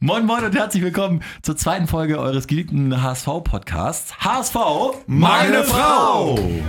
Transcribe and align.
Moin 0.00 0.26
Moin 0.26 0.44
und 0.44 0.54
herzlich 0.54 0.82
willkommen 0.82 1.22
zur 1.42 1.56
zweiten 1.56 1.86
Folge 1.86 2.18
eures 2.18 2.46
geliebten 2.46 3.02
HSV-Podcasts. 3.02 4.14
HSV, 4.20 4.56
Meine 5.06 5.64
Frau! 5.64 6.36
So, 6.36 6.62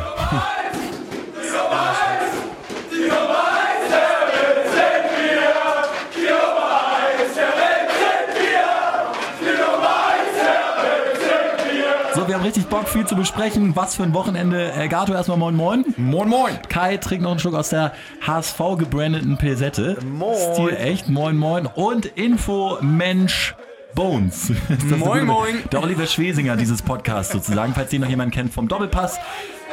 wir 12.40 12.44
haben 12.44 12.54
richtig 12.54 12.68
Bock, 12.68 12.88
viel 12.88 13.06
zu 13.06 13.18
besprechen. 13.18 13.76
Was 13.76 13.96
für 13.96 14.04
ein 14.04 14.14
Wochenende. 14.14 14.72
Äh, 14.72 14.88
Gato, 14.88 15.12
erstmal 15.12 15.38
Moin 15.38 15.56
Moin. 15.58 15.84
Moin 15.98 16.30
Moin! 16.30 16.58
Kai 16.70 16.96
trinkt 16.96 17.24
noch 17.24 17.32
einen 17.32 17.40
Schluck 17.42 17.54
aus 17.54 17.68
der 17.68 17.92
HSV 18.26 18.58
gebrandeten 18.78 19.38
Pilsette. 19.38 19.98
Moin. 20.06 20.38
Stil 20.54 20.70
echt, 20.70 21.10
Moin 21.10 21.36
Moin. 21.36 21.66
Und 21.66 22.06
Info 22.06 22.78
Mensch 22.80 23.56
Bones. 23.94 24.54
Moin, 25.00 25.26
moin. 25.26 25.56
Der 25.70 25.84
Oliver 25.84 26.06
Schwesinger 26.06 26.56
dieses 26.56 26.82
Podcasts 26.82 27.34
sozusagen, 27.34 27.74
falls 27.74 27.90
den 27.90 28.00
noch 28.02 28.10
jemand 28.10 28.34
kennt 28.34 28.54
vom 28.54 28.70
Doppelpass. 28.70 29.20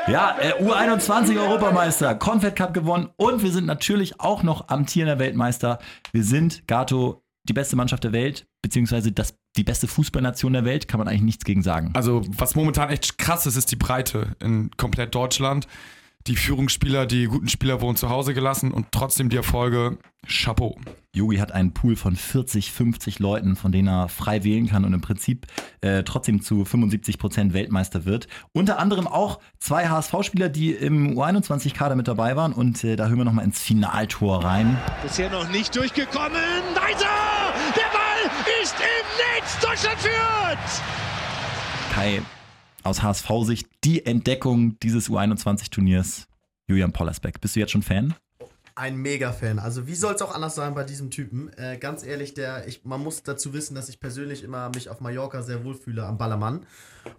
Ja, 0.08 0.36
äh, 0.40 0.60
U21 0.60 1.38
Europameister, 1.40 2.16
Confed 2.16 2.56
Cup 2.56 2.74
gewonnen 2.74 3.10
und 3.16 3.44
wir 3.44 3.52
sind 3.52 3.66
natürlich 3.66 4.20
auch 4.20 4.42
noch 4.42 4.66
amtierender 4.68 5.20
Weltmeister. 5.20 5.78
Wir 6.10 6.24
sind, 6.24 6.66
Gato, 6.66 7.22
die 7.44 7.52
beste 7.52 7.76
Mannschaft 7.76 8.02
der 8.02 8.12
Welt, 8.12 8.48
beziehungsweise 8.60 9.12
das, 9.12 9.36
die 9.56 9.64
beste 9.64 9.86
Fußballnation 9.88 10.52
der 10.52 10.64
Welt, 10.64 10.88
kann 10.88 10.98
man 10.98 11.08
eigentlich 11.08 11.22
nichts 11.22 11.44
gegen 11.44 11.62
sagen. 11.62 11.90
Also, 11.94 12.22
was 12.28 12.54
momentan 12.54 12.90
echt 12.90 13.18
krass 13.18 13.46
ist, 13.46 13.56
ist 13.56 13.70
die 13.70 13.76
Breite 13.76 14.36
in 14.40 14.70
komplett 14.76 15.14
Deutschland. 15.14 15.66
Die 16.26 16.36
Führungsspieler, 16.36 17.06
die 17.06 17.26
guten 17.26 17.48
Spieler 17.48 17.80
wurden 17.80 17.96
zu 17.96 18.08
Hause 18.10 18.34
gelassen 18.34 18.72
und 18.72 18.86
trotzdem 18.90 19.28
die 19.28 19.36
Erfolge. 19.36 19.98
Chapeau. 20.26 20.76
Yogi 21.12 21.36
hat 21.36 21.52
einen 21.52 21.72
Pool 21.72 21.94
von 21.94 22.16
40, 22.16 22.72
50 22.72 23.20
Leuten, 23.20 23.54
von 23.54 23.70
denen 23.70 23.86
er 23.86 24.08
frei 24.08 24.42
wählen 24.42 24.66
kann 24.66 24.84
und 24.84 24.92
im 24.92 25.00
Prinzip 25.00 25.46
äh, 25.82 26.02
trotzdem 26.02 26.42
zu 26.42 26.64
75 26.64 27.18
Prozent 27.18 27.52
Weltmeister 27.54 28.04
wird. 28.04 28.26
Unter 28.52 28.80
anderem 28.80 29.06
auch 29.06 29.38
zwei 29.60 29.88
HSV-Spieler, 29.88 30.48
die 30.48 30.72
im 30.72 31.16
U21-Kader 31.16 31.94
mit 31.94 32.08
dabei 32.08 32.34
waren. 32.34 32.52
Und 32.52 32.82
äh, 32.82 32.96
da 32.96 33.06
hören 33.06 33.18
wir 33.18 33.24
nochmal 33.24 33.44
ins 33.44 33.60
Finaltor 33.60 34.44
rein. 34.44 34.76
Bisher 35.02 35.30
noch 35.30 35.48
nicht 35.50 35.76
durchgekommen. 35.76 36.32
Weiser! 36.74 37.06
Der 37.76 37.90
Ball 37.92 38.30
ist 38.62 38.74
im 38.74 39.06
Netz. 39.36 39.65
Deutschland 39.76 40.00
führt! 40.00 40.82
Kai, 41.92 42.22
aus 42.82 43.02
HSV-Sicht 43.02 43.68
die 43.84 44.06
Entdeckung 44.06 44.78
dieses 44.80 45.10
U21-Turniers, 45.10 46.28
Julian 46.66 46.94
Pollersbeck. 46.94 47.42
Bist 47.42 47.56
du 47.56 47.60
jetzt 47.60 47.72
schon 47.72 47.82
Fan? 47.82 48.14
Ein 48.74 48.96
Mega-Fan. 48.96 49.58
Also 49.58 49.86
wie 49.86 49.94
soll 49.94 50.14
es 50.14 50.22
auch 50.22 50.34
anders 50.34 50.54
sein 50.54 50.74
bei 50.74 50.84
diesem 50.84 51.10
Typen? 51.10 51.50
Äh, 51.58 51.76
ganz 51.76 52.06
ehrlich, 52.06 52.32
der, 52.32 52.66
ich, 52.66 52.86
man 52.86 53.02
muss 53.02 53.22
dazu 53.22 53.52
wissen, 53.52 53.74
dass 53.74 53.90
ich 53.90 54.00
persönlich 54.00 54.44
immer 54.44 54.70
mich 54.74 54.88
auf 54.88 55.02
Mallorca 55.02 55.42
sehr 55.42 55.62
wohlfühle 55.62 56.06
am 56.06 56.16
Ballermann. 56.16 56.64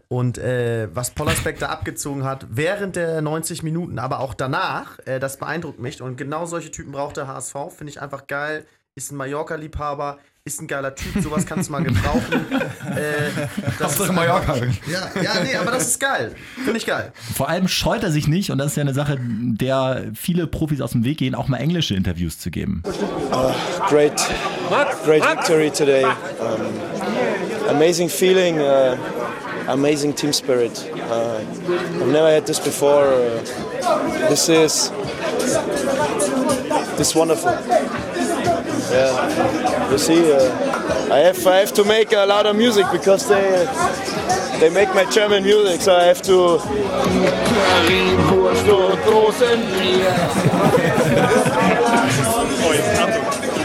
Und 0.08 0.40
äh, 0.40 0.90
was 0.96 1.12
Pollersbeck 1.12 1.60
da 1.60 1.68
abgezogen 1.68 2.24
hat, 2.24 2.48
während 2.50 2.96
der 2.96 3.22
90 3.22 3.62
Minuten, 3.62 4.00
aber 4.00 4.20
auch 4.20 4.34
danach, 4.34 4.98
äh, 5.06 5.20
das 5.20 5.38
beeindruckt 5.38 5.80
mich. 5.80 6.02
Und 6.02 6.18
genau 6.18 6.48
solche 6.48 6.72
Typen 6.72 6.92
braucht 6.92 7.18
der 7.18 7.28
HSV. 7.28 7.56
Finde 7.78 7.92
ich 7.92 8.02
einfach 8.02 8.26
geil. 8.26 8.66
Ist 8.98 9.12
ein 9.12 9.16
Mallorca-Liebhaber, 9.18 10.18
ist 10.44 10.60
ein 10.60 10.66
geiler 10.66 10.96
Typ, 10.96 11.22
sowas 11.22 11.46
kannst 11.46 11.70
du 11.70 11.72
mal 11.72 11.84
gebrauchen. 11.84 12.34
äh, 12.52 13.30
das 13.78 13.90
Hauptsache 13.90 14.12
Mallorca. 14.12 14.56
Ja, 14.92 15.12
ja, 15.22 15.44
nee, 15.44 15.56
aber 15.56 15.70
das 15.70 15.90
ist 15.90 16.00
geil. 16.00 16.34
Finde 16.56 16.80
ich 16.80 16.88
geil. 16.88 17.14
Vor 17.36 17.48
allem 17.48 17.68
scheut 17.68 18.02
er 18.02 18.10
sich 18.10 18.28
nicht, 18.28 18.50
und 18.50 18.58
das 18.58 18.72
ist 18.72 18.78
ja 18.78 18.82
eine 18.82 18.96
Sache, 18.96 19.20
der 19.22 20.06
viele 20.16 20.48
Profis 20.48 20.82
aus 20.82 20.94
dem 20.94 21.04
Weg 21.04 21.20
gehen, 21.20 21.36
auch 21.36 21.48
mal 21.48 21.58
englische 21.58 21.94
Interviews 21.94 22.40
zu 22.40 22.50
geben. 22.50 22.82
great, 23.88 24.20
great 25.06 25.24
victory 25.24 25.70
today. 25.70 26.04
Um, 26.04 27.70
amazing 27.70 28.10
feeling, 28.10 28.58
uh, 28.60 28.98
amazing 29.68 30.16
team 30.16 30.34
spirit. 30.34 30.90
Uh, 31.08 31.38
I've 32.02 32.08
never 32.08 32.34
had 32.34 32.48
this 32.48 32.60
before. 32.60 33.14
Uh, 33.14 34.28
this 34.28 34.50
is 34.50 34.92
this 36.98 37.10
is 37.10 37.16
wonderful. 37.16 37.52
Yeah, 38.92 39.92
you 39.92 39.98
see, 39.98 40.32
uh, 40.32 40.40
I 41.12 41.20
have 41.20 41.46
I 41.46 41.60
have 41.60 41.74
to 41.74 41.84
make 41.84 42.14
a 42.14 42.26
louder 42.26 42.54
music 42.54 42.86
because 42.92 43.28
they 43.28 43.68
they 44.60 44.70
make 44.70 44.94
my 44.96 45.06
German 45.06 45.44
music, 45.44 45.82
so 45.82 45.94
I 45.94 46.06
have 46.06 46.22
to. 46.24 46.60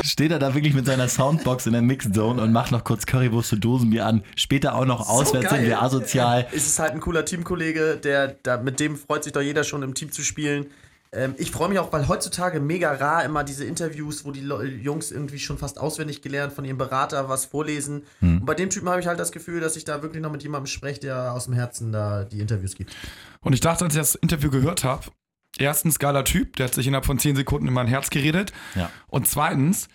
Steht 0.05 0.31
er 0.33 0.39
da 0.39 0.55
wirklich 0.55 0.75
mit 0.75 0.87
seiner 0.87 1.09
Soundbox 1.09 1.67
in 1.67 1.73
der 1.73 1.83
Mixzone 1.83 2.43
und 2.43 2.53
macht 2.53 2.73
noch 2.73 2.85
kurz 2.85 3.07
Currywurst 3.07 3.51
für 3.51 3.57
Dosenbier 3.57 4.07
an. 4.07 4.23
Später 4.37 4.75
auch 4.75 4.85
noch 4.85 5.09
auswärts 5.09 5.49
sind 5.49 5.59
geil. 5.61 5.67
wir 5.69 5.83
asozial. 5.83 6.47
Es 6.53 6.67
ist 6.67 6.79
halt 6.79 6.93
ein 6.93 7.01
cooler 7.01 7.25
Teamkollege, 7.25 7.97
der, 7.97 8.37
da, 8.43 8.57
mit 8.59 8.81
dem 8.81 8.97
freut 8.97 9.25
sich 9.25 9.33
doch 9.33 9.41
jeder 9.41 9.65
schon 9.65 9.83
im 9.83 9.95
Team 9.95 10.13
zu 10.13 10.23
spielen. 10.23 10.67
Ähm, 11.13 11.35
ich 11.39 11.51
freue 11.51 11.69
mich 11.69 11.79
auch, 11.79 11.93
weil 11.93 12.09
heutzutage 12.09 12.61
mega 12.61 12.93
rar 12.93 13.25
immer 13.25 13.45
diese 13.45 13.65
Interviews, 13.65 14.25
wo 14.25 14.31
die 14.31 14.41
Jungs 14.41 15.11
irgendwie 15.11 15.39
schon 15.39 15.59
fast 15.59 15.79
auswendig 15.79 16.23
gelernt 16.23 16.53
von 16.53 16.65
ihrem 16.65 16.79
Berater 16.79 17.29
was 17.29 17.45
vorlesen. 17.45 18.05
Und 18.21 18.47
bei 18.47 18.55
dem 18.55 18.71
Typen 18.71 18.89
habe 18.89 19.01
ich 19.01 19.07
halt 19.07 19.21
das 19.21 19.33
Gefühl, 19.33 19.61
dass 19.61 19.77
ich 19.77 19.85
da 19.85 20.03
wirklich 20.03 20.23
noch 20.23 20.33
mit 20.33 20.43
jemandem 20.43 20.67
spreche, 20.67 21.01
der 21.01 21.33
aus 21.33 21.45
dem 21.45 21.55
Herzen 21.55 21.93
da 21.93 22.25
die 22.25 22.41
Interviews 22.41 22.75
gibt. 22.75 22.97
Und 23.41 23.53
ich 23.53 23.61
dachte, 23.61 23.85
als 23.85 23.95
ich 23.95 24.01
das 24.01 24.15
Interview 24.15 24.51
gehört 24.51 24.85
habe, 24.85 25.07
erstens 25.59 25.99
geiler 25.99 26.25
Typ, 26.25 26.57
der 26.57 26.67
hat 26.67 26.75
sich 26.75 26.87
innerhalb 26.87 27.05
von 27.05 27.19
10 27.19 27.37
Sekunden 27.37 27.69
in 27.69 27.75
mein 27.75 27.87
Herz 27.87 28.11
geredet. 28.11 28.53
Ja. 28.75 28.91
Und 29.09 29.29
zweitens, 29.29 29.89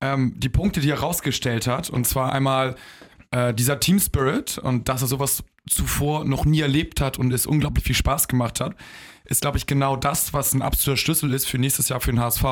ähm, 0.00 0.34
die 0.36 0.48
Punkte, 0.48 0.80
die 0.80 0.90
er 0.90 1.00
rausgestellt 1.00 1.66
hat, 1.66 1.90
und 1.90 2.06
zwar 2.06 2.32
einmal 2.32 2.76
äh, 3.30 3.52
dieser 3.52 3.80
Team 3.80 3.98
Spirit 3.98 4.58
und 4.58 4.88
dass 4.88 5.02
er 5.02 5.08
sowas 5.08 5.44
zuvor 5.68 6.24
noch 6.24 6.44
nie 6.44 6.60
erlebt 6.60 7.00
hat 7.00 7.18
und 7.18 7.32
es 7.32 7.46
unglaublich 7.46 7.84
viel 7.84 7.94
Spaß 7.94 8.28
gemacht 8.28 8.60
hat, 8.60 8.74
ist, 9.24 9.42
glaube 9.42 9.58
ich, 9.58 9.66
genau 9.66 9.96
das, 9.96 10.32
was 10.32 10.52
ein 10.52 10.62
absoluter 10.62 10.98
Schlüssel 10.98 11.32
ist 11.32 11.46
für 11.46 11.58
nächstes 11.58 11.88
Jahr 11.88 12.00
für 12.00 12.10
den 12.10 12.20
HSV, 12.20 12.44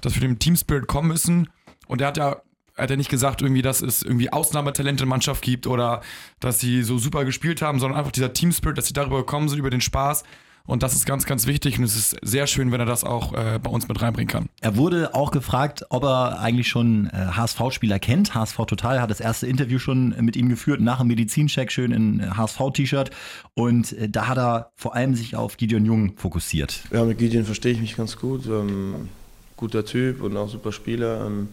dass 0.00 0.14
wir 0.14 0.20
dem 0.20 0.38
Team 0.38 0.56
Spirit 0.56 0.86
kommen 0.86 1.08
müssen. 1.08 1.48
Und 1.86 2.00
er 2.00 2.08
hat 2.08 2.16
ja 2.16 2.36
er 2.76 2.82
hat 2.82 2.90
ja 2.90 2.96
nicht 2.96 3.10
gesagt, 3.10 3.40
irgendwie, 3.40 3.62
dass 3.62 3.80
es 3.80 4.02
irgendwie 4.02 4.30
Ausnahmetalente 4.30 5.04
in 5.04 5.08
Mannschaft 5.08 5.42
gibt 5.42 5.66
oder 5.66 6.02
dass 6.40 6.60
sie 6.60 6.82
so 6.82 6.98
super 6.98 7.24
gespielt 7.24 7.62
haben, 7.62 7.80
sondern 7.80 7.98
einfach 7.98 8.12
dieser 8.12 8.34
Team 8.34 8.52
Spirit, 8.52 8.76
dass 8.76 8.86
sie 8.86 8.92
darüber 8.92 9.18
gekommen 9.18 9.48
sind, 9.48 9.58
über 9.58 9.70
den 9.70 9.80
Spaß. 9.80 10.24
Und 10.66 10.82
das 10.82 10.94
ist 10.94 11.06
ganz, 11.06 11.26
ganz 11.26 11.46
wichtig 11.46 11.78
und 11.78 11.84
es 11.84 11.96
ist 11.96 12.16
sehr 12.22 12.46
schön, 12.46 12.72
wenn 12.72 12.80
er 12.80 12.86
das 12.86 13.04
auch 13.04 13.32
äh, 13.32 13.58
bei 13.62 13.70
uns 13.70 13.88
mit 13.88 14.00
reinbringen 14.02 14.28
kann. 14.28 14.48
Er 14.60 14.76
wurde 14.76 15.14
auch 15.14 15.30
gefragt, 15.30 15.86
ob 15.90 16.04
er 16.04 16.40
eigentlich 16.40 16.68
schon 16.68 17.06
äh, 17.06 17.26
HSV-Spieler 17.36 17.98
kennt. 17.98 18.34
HSV 18.34 18.56
Total 18.66 19.00
hat 19.00 19.10
das 19.10 19.20
erste 19.20 19.46
Interview 19.46 19.78
schon 19.78 20.12
äh, 20.12 20.22
mit 20.22 20.36
ihm 20.36 20.48
geführt, 20.48 20.80
nach 20.80 20.98
dem 20.98 21.08
Medizincheck 21.08 21.70
schön 21.70 21.92
in 21.92 22.20
äh, 22.20 22.30
HSV-T-Shirt. 22.30 23.10
Und 23.54 23.92
äh, 23.92 24.08
da 24.08 24.26
hat 24.26 24.38
er 24.38 24.70
vor 24.74 24.94
allem 24.94 25.14
sich 25.14 25.36
auf 25.36 25.56
Gideon 25.56 25.84
Jung 25.84 26.16
fokussiert. 26.16 26.82
Ja, 26.90 27.04
mit 27.04 27.18
Gideon 27.18 27.44
verstehe 27.44 27.72
ich 27.72 27.80
mich 27.80 27.96
ganz 27.96 28.16
gut. 28.16 28.46
Ähm, 28.46 29.08
guter 29.56 29.84
Typ 29.84 30.22
und 30.22 30.36
auch 30.36 30.48
super 30.48 30.72
Spieler. 30.72 31.26
Ähm, 31.26 31.48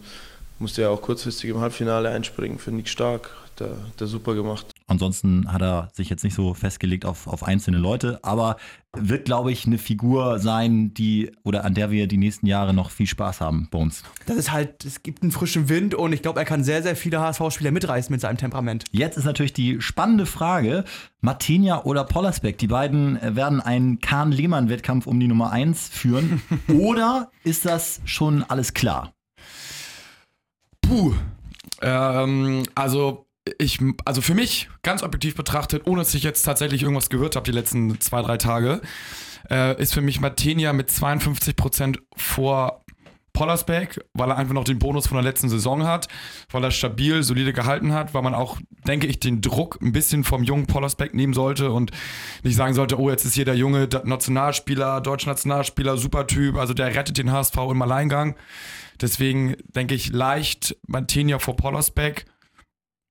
musste 0.58 0.82
ja 0.82 0.88
auch 0.88 1.02
kurzfristig 1.02 1.50
im 1.50 1.60
Halbfinale 1.60 2.10
einspringen. 2.10 2.58
Finde 2.58 2.82
ich 2.82 2.90
stark. 2.90 3.30
Hat 3.44 3.60
er, 3.60 3.70
hat 3.70 4.00
er 4.00 4.06
super 4.06 4.34
gemacht. 4.34 4.73
Ansonsten 4.86 5.50
hat 5.50 5.62
er 5.62 5.88
sich 5.94 6.10
jetzt 6.10 6.24
nicht 6.24 6.34
so 6.34 6.52
festgelegt 6.52 7.06
auf, 7.06 7.26
auf 7.26 7.42
einzelne 7.42 7.78
Leute, 7.78 8.18
aber 8.22 8.56
wird, 8.92 9.24
glaube 9.24 9.50
ich, 9.50 9.66
eine 9.66 9.78
Figur 9.78 10.38
sein, 10.38 10.92
die 10.92 11.32
oder 11.42 11.64
an 11.64 11.72
der 11.72 11.90
wir 11.90 12.06
die 12.06 12.18
nächsten 12.18 12.46
Jahre 12.46 12.74
noch 12.74 12.90
viel 12.90 13.06
Spaß 13.06 13.40
haben 13.40 13.68
bei 13.70 13.78
uns. 13.78 14.02
Das 14.26 14.36
ist 14.36 14.52
halt, 14.52 14.84
es 14.84 15.02
gibt 15.02 15.22
einen 15.22 15.32
frischen 15.32 15.70
Wind 15.70 15.94
und 15.94 16.12
ich 16.12 16.20
glaube, 16.20 16.38
er 16.38 16.44
kann 16.44 16.62
sehr, 16.62 16.82
sehr 16.82 16.96
viele 16.96 17.18
HSV-Spieler 17.20 17.70
mitreißen 17.70 18.12
mit 18.12 18.20
seinem 18.20 18.36
Temperament. 18.36 18.84
Jetzt 18.90 19.16
ist 19.16 19.24
natürlich 19.24 19.54
die 19.54 19.80
spannende 19.80 20.26
Frage: 20.26 20.84
Martinia 21.22 21.84
oder 21.84 22.04
Pollersbeck? 22.04 22.58
Die 22.58 22.66
beiden 22.66 23.18
werden 23.22 23.62
einen 23.62 24.00
Kahn-Lehmann-Wettkampf 24.00 25.06
um 25.06 25.18
die 25.18 25.28
Nummer 25.28 25.50
1 25.50 25.88
führen. 25.88 26.42
oder 26.68 27.30
ist 27.42 27.64
das 27.64 28.02
schon 28.04 28.42
alles 28.42 28.74
klar? 28.74 29.14
Puh. 30.82 31.14
Ähm, 31.80 32.64
also 32.74 33.23
ich, 33.58 33.78
also 34.04 34.22
für 34.22 34.34
mich, 34.34 34.68
ganz 34.82 35.02
objektiv 35.02 35.34
betrachtet, 35.34 35.86
ohne 35.86 36.00
dass 36.00 36.14
ich 36.14 36.22
jetzt 36.22 36.42
tatsächlich 36.42 36.82
irgendwas 36.82 37.10
gehört 37.10 37.36
habe 37.36 37.44
die 37.44 37.56
letzten 37.56 38.00
zwei, 38.00 38.22
drei 38.22 38.36
Tage, 38.36 38.80
äh, 39.50 39.80
ist 39.80 39.92
für 39.92 40.00
mich 40.00 40.20
Martenia 40.20 40.72
mit 40.72 40.90
52% 40.90 41.98
vor 42.16 42.84
Pollersbeck, 43.34 44.00
weil 44.14 44.30
er 44.30 44.38
einfach 44.38 44.54
noch 44.54 44.64
den 44.64 44.78
Bonus 44.78 45.08
von 45.08 45.16
der 45.16 45.24
letzten 45.24 45.48
Saison 45.48 45.84
hat, 45.84 46.06
weil 46.50 46.62
er 46.62 46.70
stabil, 46.70 47.22
solide 47.24 47.52
gehalten 47.52 47.92
hat, 47.92 48.14
weil 48.14 48.22
man 48.22 48.32
auch, 48.32 48.58
denke 48.86 49.08
ich, 49.08 49.18
den 49.18 49.40
Druck 49.40 49.78
ein 49.82 49.92
bisschen 49.92 50.22
vom 50.22 50.44
jungen 50.44 50.66
Pollersbeck 50.66 51.14
nehmen 51.14 51.34
sollte 51.34 51.72
und 51.72 51.90
nicht 52.44 52.54
sagen 52.54 52.74
sollte, 52.74 52.98
oh, 52.98 53.10
jetzt 53.10 53.24
ist 53.24 53.34
hier 53.34 53.44
der 53.44 53.56
junge 53.56 53.88
Nationalspieler, 54.04 55.00
deutscher 55.00 55.30
Nationalspieler, 55.30 55.96
super 55.96 56.28
Typ, 56.28 56.56
also 56.56 56.74
der 56.74 56.94
rettet 56.94 57.18
den 57.18 57.32
HSV 57.32 57.56
im 57.56 57.82
Alleingang. 57.82 58.36
Deswegen 59.00 59.56
denke 59.74 59.96
ich 59.96 60.12
leicht 60.12 60.76
Martinia 60.86 61.40
vor 61.40 61.56
Pollersbeck. 61.56 62.26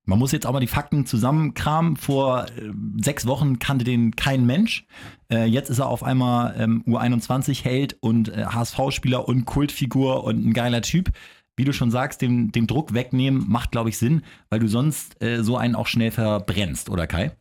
Man 0.05 0.19
muss 0.19 0.33
jetzt 0.33 0.45
auch 0.45 0.51
mal 0.51 0.59
die 0.59 0.67
Fakten 0.67 1.05
zusammenkramen. 1.05 1.95
Vor 1.95 2.45
äh, 2.45 2.71
sechs 3.01 3.25
Wochen 3.25 3.59
kannte 3.59 3.85
den 3.85 4.15
kein 4.15 4.45
Mensch. 4.45 4.85
Äh, 5.31 5.45
jetzt 5.45 5.69
ist 5.69 5.79
er 5.79 5.88
auf 5.88 6.03
einmal 6.03 6.55
ähm, 6.57 6.83
U21-Held 6.85 7.97
und 8.01 8.29
äh, 8.29 8.45
HSV-Spieler 8.45 9.27
und 9.27 9.45
Kultfigur 9.45 10.23
und 10.23 10.45
ein 10.45 10.53
geiler 10.53 10.81
Typ. 10.81 11.11
wie 11.55 11.65
du 11.65 11.71
schon 11.71 11.91
sagst, 11.91 12.21
dem, 12.21 12.51
dem 12.51 12.65
Druck 12.65 12.95
wegnehmen, 12.95 13.45
macht, 13.47 13.71
glaube 13.71 13.89
ich, 13.89 13.97
Sinn, 14.00 14.23
weil 14.50 14.59
du 14.59 14.67
sonst 14.67 15.21
äh, 15.21 15.44
so 15.44 15.55
einen 15.55 15.75
auch 15.75 15.85
schnell 15.85 16.09
verbrennst, 16.09 16.89
oder 16.89 17.06
Kai? 17.06 17.31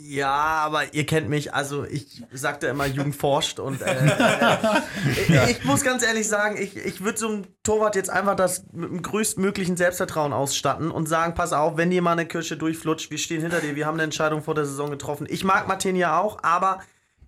Ja, 0.00 0.30
aber 0.30 0.94
ihr 0.94 1.04
kennt 1.06 1.28
mich, 1.28 1.52
also 1.52 1.84
ich 1.84 2.22
sagte 2.32 2.68
immer, 2.68 2.86
Jugend 2.86 3.16
forscht 3.16 3.58
und 3.58 3.82
äh, 3.82 3.96
äh, 4.06 4.80
ich, 5.10 5.58
ich, 5.58 5.64
muss 5.64 5.82
ganz 5.82 6.04
ehrlich 6.04 6.28
sagen, 6.28 6.56
ich, 6.56 6.76
ich 6.76 7.02
würde 7.02 7.18
so 7.18 7.26
einem 7.26 7.46
Torwart 7.64 7.96
jetzt 7.96 8.08
einfach 8.08 8.36
das 8.36 8.64
mit 8.72 8.90
dem 8.90 9.02
größtmöglichen 9.02 9.76
Selbstvertrauen 9.76 10.32
ausstatten 10.32 10.92
und 10.92 11.08
sagen, 11.08 11.34
pass 11.34 11.52
auf, 11.52 11.76
wenn 11.76 11.90
dir 11.90 12.00
mal 12.00 12.12
eine 12.12 12.26
Kirsche 12.26 12.56
durchflutscht, 12.56 13.10
wir 13.10 13.18
stehen 13.18 13.40
hinter 13.40 13.58
dir, 13.60 13.74
wir 13.74 13.86
haben 13.86 13.94
eine 13.94 14.04
Entscheidung 14.04 14.44
vor 14.44 14.54
der 14.54 14.66
Saison 14.66 14.88
getroffen. 14.88 15.26
Ich 15.28 15.42
mag 15.42 15.66
Martin 15.66 15.96
ja 15.96 16.20
auch, 16.20 16.44
aber 16.44 16.78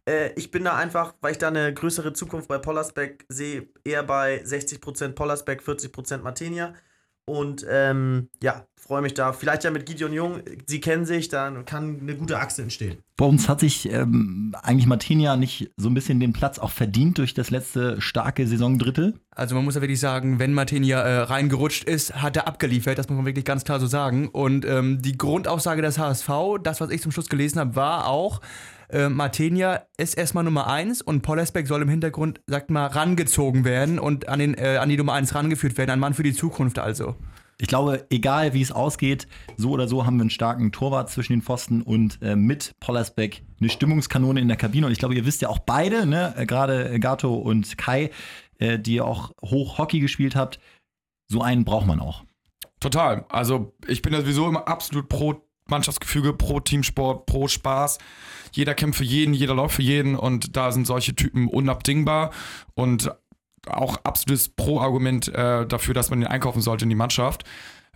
äh, 0.09 0.33
ich 0.35 0.53
bin 0.53 0.63
da 0.63 0.77
einfach, 0.77 1.15
weil 1.21 1.33
ich 1.33 1.39
da 1.39 1.49
eine 1.49 1.75
größere 1.75 2.13
Zukunft 2.13 2.47
bei 2.47 2.59
Pollersbeck 2.59 3.27
sehe, 3.29 3.69
eher 3.83 4.05
bei 4.05 4.45
60% 4.45 5.15
Pollersbeck, 5.15 5.63
40% 5.63 6.19
Martinia. 6.19 6.75
Und 7.25 7.67
ähm, 7.69 8.29
ja, 8.43 8.67
freue 8.91 9.03
mich 9.03 9.15
da. 9.15 9.33
Vielleicht 9.33 9.63
ja 9.63 9.71
mit 9.71 9.87
Gideon 9.87 10.13
Jung, 10.13 10.41
sie 10.67 10.81
kennen 10.81 11.07
sich, 11.07 11.29
dann 11.29 11.65
kann 11.65 12.01
eine 12.03 12.17
gute 12.17 12.41
Achse 12.41 12.63
entstehen. 12.63 12.99
Bei 13.17 13.25
uns 13.25 13.49
hat 13.49 13.61
sich 13.61 13.89
ähm, 13.89 14.53
eigentlich 14.65 14.89
Martinia 14.89 15.37
nicht 15.37 15.71
so 15.77 15.89
ein 15.89 15.95
bisschen 15.95 16.19
den 16.19 16.33
Platz 16.33 16.59
auch 16.59 16.73
verdient 16.73 17.19
durch 17.19 17.33
das 17.33 17.51
letzte 17.51 18.01
starke 18.01 18.49
Saisondrittel? 18.49 19.15
Also 19.31 19.55
man 19.55 19.65
muss 19.65 19.77
ja 19.77 19.81
wirklich 19.81 20.01
sagen, 20.01 20.41
wenn 20.41 20.53
Martinia 20.55 21.03
äh, 21.03 21.19
reingerutscht 21.19 21.85
ist, 21.85 22.21
hat 22.21 22.37
er 22.37 22.49
abgeliefert, 22.49 22.99
das 22.99 23.09
muss 23.09 23.15
man 23.15 23.27
wirklich 23.27 23.45
ganz 23.45 23.63
klar 23.63 23.79
so 23.79 23.87
sagen. 23.87 24.27
Und 24.27 24.65
ähm, 24.65 25.01
die 25.01 25.17
Grundaussage 25.17 25.83
des 25.83 25.97
HSV, 25.97 26.29
das, 26.61 26.81
was 26.81 26.91
ich 26.91 27.01
zum 27.01 27.13
Schluss 27.13 27.29
gelesen 27.29 27.61
habe, 27.61 27.77
war 27.77 28.09
auch, 28.09 28.41
äh, 28.89 29.09
Martenia 29.09 29.85
ist 29.99 30.19
erstmal 30.19 30.43
Nummer 30.43 30.67
1 30.67 31.01
und 31.03 31.23
Pollersbeck 31.23 31.69
soll 31.69 31.83
im 31.83 31.89
Hintergrund, 31.89 32.41
sagt 32.49 32.71
mal, 32.71 32.87
rangezogen 32.87 33.65
werden 33.65 34.01
und 34.01 34.29
an, 34.29 34.41
den, 34.41 34.55
äh, 34.55 34.79
an 34.81 34.89
die 34.89 34.97
Nummer 34.97 35.13
1 35.13 35.33
rangeführt 35.33 35.79
werden. 35.79 35.91
Ein 35.91 36.01
Mann 36.01 36.15
für 36.15 36.25
die 36.25 36.35
Zukunft 36.35 36.81
also. 36.81 37.15
Ich 37.61 37.69
glaube, 37.69 38.07
egal 38.09 38.55
wie 38.55 38.63
es 38.63 38.73
ausgeht, 38.73 39.29
so 39.59 39.71
oder 39.71 39.87
so 39.87 40.07
haben 40.07 40.17
wir 40.17 40.23
einen 40.23 40.31
starken 40.31 40.73
Torwart 40.73 41.11
zwischen 41.11 41.35
den 41.35 41.43
Pfosten 41.43 41.83
und 41.83 42.19
äh, 42.23 42.35
mit 42.35 42.75
Pollersbeck 42.81 43.43
eine 43.61 43.69
Stimmungskanone 43.69 44.41
in 44.41 44.49
der 44.49 44.57
Kabine. 44.57 44.87
Und 44.87 44.93
ich 44.93 44.99
glaube, 44.99 45.15
ihr 45.15 45.27
wisst 45.27 45.43
ja 45.43 45.51
auch 45.51 45.59
beide, 45.59 46.07
ne, 46.07 46.35
äh, 46.39 46.47
gerade 46.47 46.99
Gato 46.99 47.35
und 47.35 47.77
Kai, 47.77 48.11
äh, 48.59 48.79
die 48.79 49.03
auch 49.03 49.33
hoch 49.43 49.77
Hockey 49.77 50.01
gespielt 50.01 50.37
habt, 50.37 50.59
so 51.29 51.43
einen 51.43 51.65
braucht 51.65 51.87
man 51.87 52.01
auch. 52.01 52.25
Total. 52.81 53.27
Also 53.29 53.75
ich 53.87 54.01
bin 54.01 54.15
ja 54.15 54.21
sowieso 54.21 54.49
immer 54.49 54.67
absolut 54.67 55.11
pro 55.11 55.43
Mannschaftsgefüge, 55.69 56.33
pro 56.33 56.61
Teamsport, 56.61 57.27
pro 57.27 57.47
Spaß. 57.47 57.99
Jeder 58.53 58.75
kämpft 58.75 58.99
für 58.99 59.05
jeden, 59.05 59.35
jeder 59.35 59.55
läuft 59.55 59.77
für 59.77 59.83
jeden 59.83 60.17
und 60.17 60.57
da 60.57 60.73
sind 60.73 60.87
solche 60.87 61.15
Typen 61.15 61.47
unabdingbar 61.47 62.33
und 62.75 63.13
auch 63.67 63.99
absolutes 64.05 64.49
Pro-Argument 64.49 65.29
äh, 65.29 65.67
dafür, 65.67 65.95
dass 65.95 66.11
man 66.11 66.23
ihn 66.23 66.27
einkaufen 66.27 66.63
sollte 66.63 66.85
in 66.85 66.89
die 66.89 66.95
Mannschaft. 66.95 67.45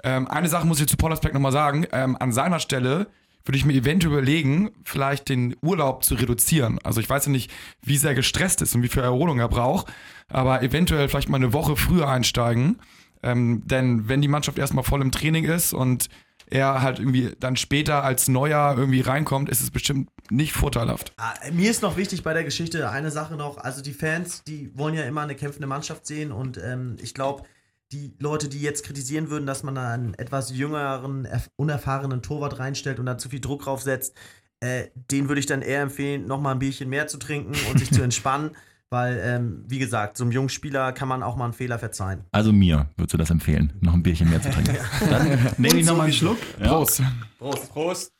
Ähm, 0.02 0.28
eine 0.28 0.49
Sache 0.49 0.66
muss 0.66 0.81
ich 0.81 0.87
zu 0.87 0.96
Paul 0.96 1.11
nochmal 1.32 1.52
sagen. 1.52 1.87
Ähm, 1.93 2.16
an 2.19 2.32
seiner 2.32 2.61
Stelle 2.61 3.06
würde 3.44 3.58
ich 3.58 3.64
mir 3.64 3.75
eventuell 3.75 4.12
überlegen, 4.12 4.70
vielleicht 4.84 5.28
den 5.28 5.55
Urlaub 5.62 6.05
zu 6.05 6.14
reduzieren. 6.14 6.78
Also 6.82 7.00
ich 7.00 7.11
weiß 7.11 7.26
ja 7.26 7.32
nicht, 7.32 7.50
wie 7.82 7.99
sehr 7.99 8.14
gestresst 8.14 8.62
ist 8.62 8.75
und 8.75 8.82
wie 8.82 8.88
viel 8.88 9.02
Erholung 9.02 9.38
er 9.38 9.49
braucht, 9.49 9.93
aber 10.28 10.62
eventuell 10.62 11.08
vielleicht 11.08 11.28
mal 11.28 11.37
eine 11.37 11.52
Woche 11.52 11.76
früher 11.76 12.08
einsteigen. 12.08 12.81
Ähm, 13.22 13.62
denn 13.66 14.08
wenn 14.08 14.22
die 14.22 14.28
Mannschaft 14.28 14.58
erstmal 14.58 14.84
voll 14.84 15.02
im 15.02 15.11
Training 15.11 15.44
ist 15.44 15.72
und 15.72 16.08
er 16.46 16.82
halt 16.82 16.99
irgendwie 16.99 17.32
dann 17.38 17.56
später 17.56 18.05
als 18.05 18.29
Neuer 18.29 18.75
irgendwie 18.76 19.00
reinkommt, 19.00 19.49
ist 19.49 19.61
es 19.61 19.70
bestimmt 19.70 20.11
nicht 20.31 20.52
vorteilhaft. 20.52 21.12
Ah, 21.17 21.35
mir 21.52 21.70
ist 21.70 21.82
noch 21.82 21.96
wichtig 21.96 22.23
bei 22.23 22.32
der 22.32 22.44
Geschichte 22.44 22.91
eine 22.91 23.11
Sache 23.11 23.37
noch. 23.37 23.58
Also 23.58 23.82
die 23.82 23.93
Fans, 23.93 24.43
die 24.44 24.76
wollen 24.76 24.94
ja 24.94 25.05
immer 25.05 25.23
eine 25.23 25.35
kämpfende 25.35 25.67
Mannschaft 25.67 26.06
sehen 26.06 26.32
und 26.32 26.58
ähm, 26.58 26.96
ich 27.00 27.14
glaube, 27.14 27.44
die 27.93 28.14
Leute, 28.19 28.49
die 28.49 28.61
jetzt 28.61 28.85
kritisieren 28.85 29.31
würden, 29.31 29.46
dass 29.46 29.62
man 29.62 29.75
da 29.75 29.93
einen 29.93 30.14
etwas 30.14 30.50
jüngeren, 30.50 31.29
unerfahrenen 31.56 32.23
Torwart 32.23 32.58
reinstellt 32.58 32.99
und 32.99 33.06
da 33.06 33.19
zu 33.19 33.29
viel 33.29 33.40
Druck 33.40 33.62
draufsetzt, 33.62 34.14
äh, 34.61 34.88
den 35.11 35.29
würde 35.29 35.40
ich 35.40 35.47
dann 35.47 35.62
eher 35.62 35.82
empfehlen, 35.82 36.26
nochmal 36.26 36.55
ein 36.55 36.58
Bierchen 36.58 36.88
mehr 36.88 37.06
zu 37.06 37.19
trinken 37.19 37.55
und 37.70 37.79
sich 37.79 37.90
zu 37.90 38.02
entspannen. 38.02 38.50
Weil, 38.91 39.21
ähm, 39.25 39.65
wie 39.67 39.79
gesagt, 39.79 40.17
so 40.17 40.25
einem 40.25 40.33
jungen 40.33 40.49
Spieler 40.49 40.93
kann 40.93 41.09
man 41.09 41.23
auch 41.23 41.37
mal 41.37 41.45
einen 41.45 41.53
Fehler 41.53 41.79
verzeihen. 41.79 42.25
Also 42.33 42.53
mir 42.53 42.89
würdest 42.97 43.15
du 43.15 43.19
das 43.19 43.31
empfehlen, 43.31 43.73
noch 43.81 43.95
ein 43.95 44.03
Bierchen 44.03 44.31
mehr 44.31 44.41
zu 44.41 44.51
trinken. 44.51 44.77
Dann 45.11 45.53
nehme 45.59 45.81
ich 45.81 45.87
nochmal 45.87 46.05
einen 46.05 46.13
Schluck. 46.13 46.39
Prost. 46.63 47.03
Prost. 47.39 47.73
Prost. 47.73 48.13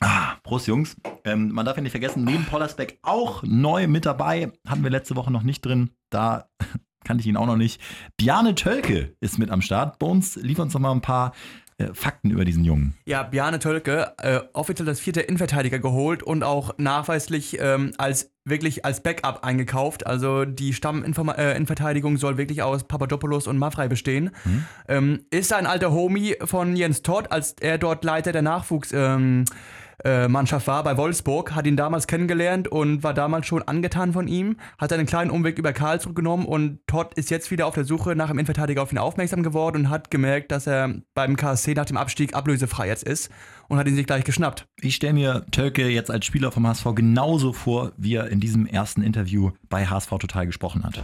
Ah, 0.00 0.36
Prost, 0.42 0.66
Jungs. 0.66 0.96
Ähm, 1.24 1.50
man 1.50 1.66
darf 1.66 1.76
ja 1.76 1.82
nicht 1.82 1.92
vergessen, 1.92 2.24
neben 2.24 2.46
Pollersbeck 2.46 2.98
auch 3.02 3.42
neu 3.42 3.86
mit 3.86 4.06
dabei. 4.06 4.50
Hatten 4.66 4.82
wir 4.82 4.90
letzte 4.90 5.14
Woche 5.16 5.30
noch 5.30 5.42
nicht 5.42 5.64
drin. 5.64 5.90
Da 6.08 6.48
kannte 7.04 7.20
ich 7.20 7.26
ihn 7.26 7.36
auch 7.36 7.46
noch 7.46 7.56
nicht. 7.56 7.80
Bjarne 8.16 8.54
Tölke 8.54 9.14
ist 9.20 9.38
mit 9.38 9.50
am 9.50 9.60
Start. 9.60 9.98
Bones, 9.98 10.36
liefert 10.36 10.64
uns 10.64 10.74
noch 10.74 10.80
mal 10.80 10.92
ein 10.92 11.02
paar 11.02 11.32
Fakten 11.94 12.30
über 12.30 12.44
diesen 12.44 12.64
Jungen. 12.64 12.94
Ja, 13.04 13.22
Bjarne 13.22 13.58
Tölke, 13.58 14.12
äh, 14.18 14.40
offiziell 14.52 14.86
das 14.86 15.00
vierte 15.00 15.20
Innenverteidiger 15.20 15.78
geholt 15.78 16.22
und 16.22 16.42
auch 16.42 16.74
nachweislich 16.78 17.58
ähm, 17.60 17.92
als 17.98 18.30
wirklich 18.44 18.84
als 18.84 19.02
Backup 19.02 19.44
eingekauft. 19.44 20.06
Also 20.06 20.44
die 20.44 20.72
Stamminverteidigung 20.72 22.14
äh, 22.14 22.18
soll 22.18 22.38
wirklich 22.38 22.62
aus 22.62 22.84
Papadopoulos 22.84 23.46
und 23.46 23.58
Mavrei 23.58 23.88
bestehen. 23.88 24.30
Mhm. 24.44 24.64
Ähm, 24.88 25.20
ist 25.30 25.52
ein 25.52 25.66
alter 25.66 25.92
Homie 25.92 26.36
von 26.44 26.76
Jens 26.76 27.02
Todd, 27.02 27.30
als 27.30 27.54
er 27.60 27.78
dort 27.78 28.04
Leiter 28.04 28.32
der 28.32 28.42
Nachwuchs 28.42 28.92
ähm, 28.92 29.44
äh, 29.44 29.89
Mannschaft 30.28 30.66
war 30.66 30.82
bei 30.82 30.96
Wolfsburg, 30.96 31.54
hat 31.54 31.66
ihn 31.66 31.76
damals 31.76 32.06
kennengelernt 32.06 32.68
und 32.68 33.02
war 33.02 33.14
damals 33.14 33.46
schon 33.46 33.62
angetan 33.62 34.12
von 34.12 34.28
ihm, 34.28 34.56
hat 34.78 34.92
einen 34.92 35.06
kleinen 35.06 35.30
Umweg 35.30 35.58
über 35.58 35.72
Karlsruhe 35.72 36.14
genommen 36.14 36.46
und 36.46 36.80
Todd 36.86 37.14
ist 37.14 37.30
jetzt 37.30 37.50
wieder 37.50 37.66
auf 37.66 37.74
der 37.74 37.84
Suche 37.84 38.16
nach 38.16 38.30
einem 38.30 38.38
Innenverteidiger 38.38 38.82
auf 38.82 38.92
ihn 38.92 38.98
aufmerksam 38.98 39.42
geworden 39.42 39.76
und 39.76 39.90
hat 39.90 40.10
gemerkt, 40.10 40.52
dass 40.52 40.66
er 40.66 40.94
beim 41.14 41.36
KSC 41.36 41.74
nach 41.74 41.84
dem 41.84 41.96
Abstieg 41.96 42.34
ablösefrei 42.34 42.88
jetzt 42.88 43.04
ist 43.04 43.30
und 43.68 43.78
hat 43.78 43.86
ihn 43.86 43.94
sich 43.94 44.06
gleich 44.06 44.24
geschnappt. 44.24 44.66
Ich 44.80 44.96
stelle 44.96 45.12
mir 45.12 45.44
Tölke 45.50 45.88
jetzt 45.88 46.10
als 46.10 46.24
Spieler 46.24 46.50
vom 46.50 46.66
HSV 46.66 46.86
genauso 46.94 47.52
vor, 47.52 47.92
wie 47.96 48.14
er 48.14 48.28
in 48.28 48.40
diesem 48.40 48.66
ersten 48.66 49.02
Interview 49.02 49.50
bei 49.68 49.86
HSV 49.86 50.10
Total 50.18 50.46
gesprochen 50.46 50.84
hatte. 50.84 51.02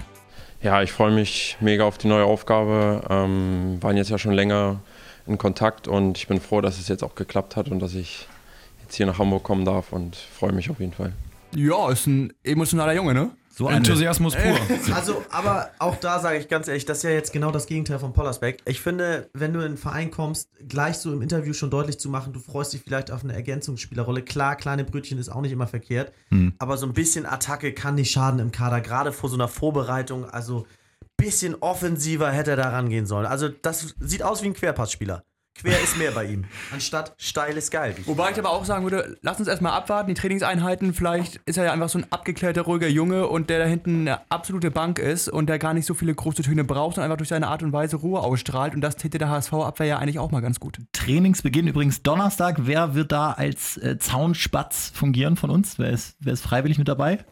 Ja, 0.63 0.83
ich 0.83 0.93
freue 0.93 1.13
mich 1.13 1.57
mega 1.61 1.85
auf 1.85 1.99
die 1.99 2.09
neue 2.09 2.25
Aufgabe. 2.25 3.03
Ähm, 3.11 3.79
waren 3.81 3.97
jetzt 3.97 4.11
ja 4.11 4.19
schon 4.19 4.33
länger 4.33 4.81
in 5.27 5.39
Kontakt 5.39 5.87
und 5.87 6.19
ich 6.19 6.29
bin 6.29 6.41
froh, 6.41 6.61
dass 6.61 6.79
es 6.79 6.89
jetzt 6.89 7.03
auch 7.03 7.15
geklappt 7.15 7.57
hat 7.57 7.69
und 7.69 7.81
dass 7.81 7.95
ich 7.95 8.27
jetzt 8.87 8.97
hier 8.97 9.07
nach 9.07 9.19
Hamburg 9.19 9.43
kommen 9.43 9.65
darf 9.65 9.93
und 9.93 10.17
freue 10.17 10.53
mich 10.53 10.71
auf 10.71 10.81
jeden 10.81 10.93
Fall. 10.93 11.13
Ja, 11.55 11.91
ist 11.91 12.07
ein 12.07 12.33
emotionaler 12.45 12.95
Junge, 12.95 13.15
ne? 13.15 13.31
So 13.51 13.71
Enthusiasmus 13.71 14.35
pur. 14.35 14.59
Also, 14.95 15.25
aber 15.31 15.71
auch 15.79 15.97
da 15.97 16.19
sage 16.21 16.39
ich 16.39 16.49
ganz 16.49 16.69
ehrlich, 16.69 16.85
das 16.85 16.99
ist 16.99 17.05
ja 17.05 17.11
jetzt 17.11 17.33
genau 17.33 17.51
das 17.51 17.67
Gegenteil 17.67 17.99
von 17.99 18.13
Pollersbeck. 18.13 18.61
Ich 18.67 18.83
finde, 18.83 19.31
wenn 19.33 19.55
du 19.55 19.61
in 19.61 19.67
einen 19.67 19.77
Verein 19.79 20.11
kommst, 20.11 20.51
gleich 20.69 20.99
so 20.99 21.11
im 21.11 21.23
Interview 21.23 21.55
schon 21.55 21.71
deutlich 21.71 21.99
zu 21.99 22.11
machen, 22.11 22.35
du 22.35 22.39
freust 22.39 22.75
dich 22.75 22.83
vielleicht 22.83 23.11
auf 23.11 23.25
eine 23.25 23.33
Ergänzungsspielerrolle. 23.33 24.21
Klar, 24.23 24.57
kleine 24.57 24.85
Brötchen 24.85 25.19
ist 25.19 25.31
auch 25.31 25.41
nicht 25.41 25.53
immer 25.53 25.67
verkehrt, 25.67 26.13
hm. 26.29 26.53
aber 26.59 26.77
so 26.77 26.85
ein 26.85 26.93
bisschen 26.93 27.25
Attacke 27.25 27.73
kann 27.73 27.95
nicht 27.95 28.11
schaden 28.11 28.41
im 28.41 28.53
Kader, 28.53 28.83
gerade 28.83 29.11
vor 29.11 29.31
so 29.31 29.37
einer 29.37 29.49
Vorbereitung. 29.49 30.27
Also, 30.27 30.67
ein 31.01 31.07
bisschen 31.17 31.55
offensiver 31.55 32.31
hätte 32.31 32.51
er 32.51 32.57
da 32.59 32.69
rangehen 32.69 33.07
sollen. 33.07 33.25
Also, 33.25 33.49
das 33.49 33.95
sieht 33.99 34.23
aus 34.23 34.43
wie 34.43 34.49
ein 34.49 34.55
Querpassspieler. 34.55 35.25
Quer 35.61 35.81
ist 35.81 35.97
mehr 35.97 36.11
bei 36.13 36.25
ihm. 36.25 36.45
Anstatt 36.73 37.15
steil 37.19 37.57
ist 37.57 37.71
geil. 37.71 37.95
Wobei 38.05 38.31
ich 38.31 38.39
aber 38.39 38.51
auch 38.51 38.65
sagen 38.65 38.85
würde, 38.85 39.17
lass 39.23 39.39
uns 39.39 39.49
erstmal 39.49 39.73
abwarten, 39.73 40.09
die 40.09 40.15
Trainingseinheiten. 40.15 40.93
Vielleicht 40.93 41.37
ist 41.47 41.57
er 41.57 41.65
ja 41.65 41.73
einfach 41.73 41.89
so 41.89 41.99
ein 41.99 42.07
abgeklärter, 42.11 42.63
ruhiger 42.63 42.89
Junge 42.89 43.27
und 43.27 43.49
der 43.49 43.61
da 43.61 43.65
hinten 43.65 44.03
eine 44.03 44.31
absolute 44.31 44.71
Bank 44.71 44.99
ist 44.99 45.29
und 45.29 45.49
der 45.49 45.59
gar 45.59 45.73
nicht 45.73 45.87
so 45.87 45.95
viele 45.95 46.15
große 46.15 46.43
Töne 46.43 46.65
braucht, 46.65 46.97
sondern 46.97 47.11
einfach 47.11 47.19
durch 47.19 47.31
seine 47.31 47.49
Art 47.49 47.63
und 47.63 47.73
Weise 47.73 47.97
Ruhe 47.97 48.21
ausstrahlt. 48.21 48.75
Und 48.75 48.83
das 48.83 48.97
täte 48.97 49.19
der 49.19 49.31
HSV-Abwehr 49.31 49.87
ja 49.87 49.99
eigentlich 49.99 50.19
auch 50.19 50.31
mal 50.31 50.41
ganz 50.41 50.61
gut. 50.61 50.79
Trainingsbeginn 50.93 51.69
übrigens 51.69 52.03
Donnerstag. 52.03 52.57
Wer 52.61 52.95
wird 52.95 53.13
da 53.13 53.33
als 53.33 53.79
äh, 53.79 53.99
Zaunspatz 53.99 54.93
fungieren 54.95 55.37
von 55.37 55.51
uns? 55.51 55.79
Wer 55.79 55.91
ist, 55.91 56.17
wer 56.21 56.35
ist 56.35 56.43
freiwillig 56.43 56.79
mit 56.79 56.89
dabei? 56.89 57.25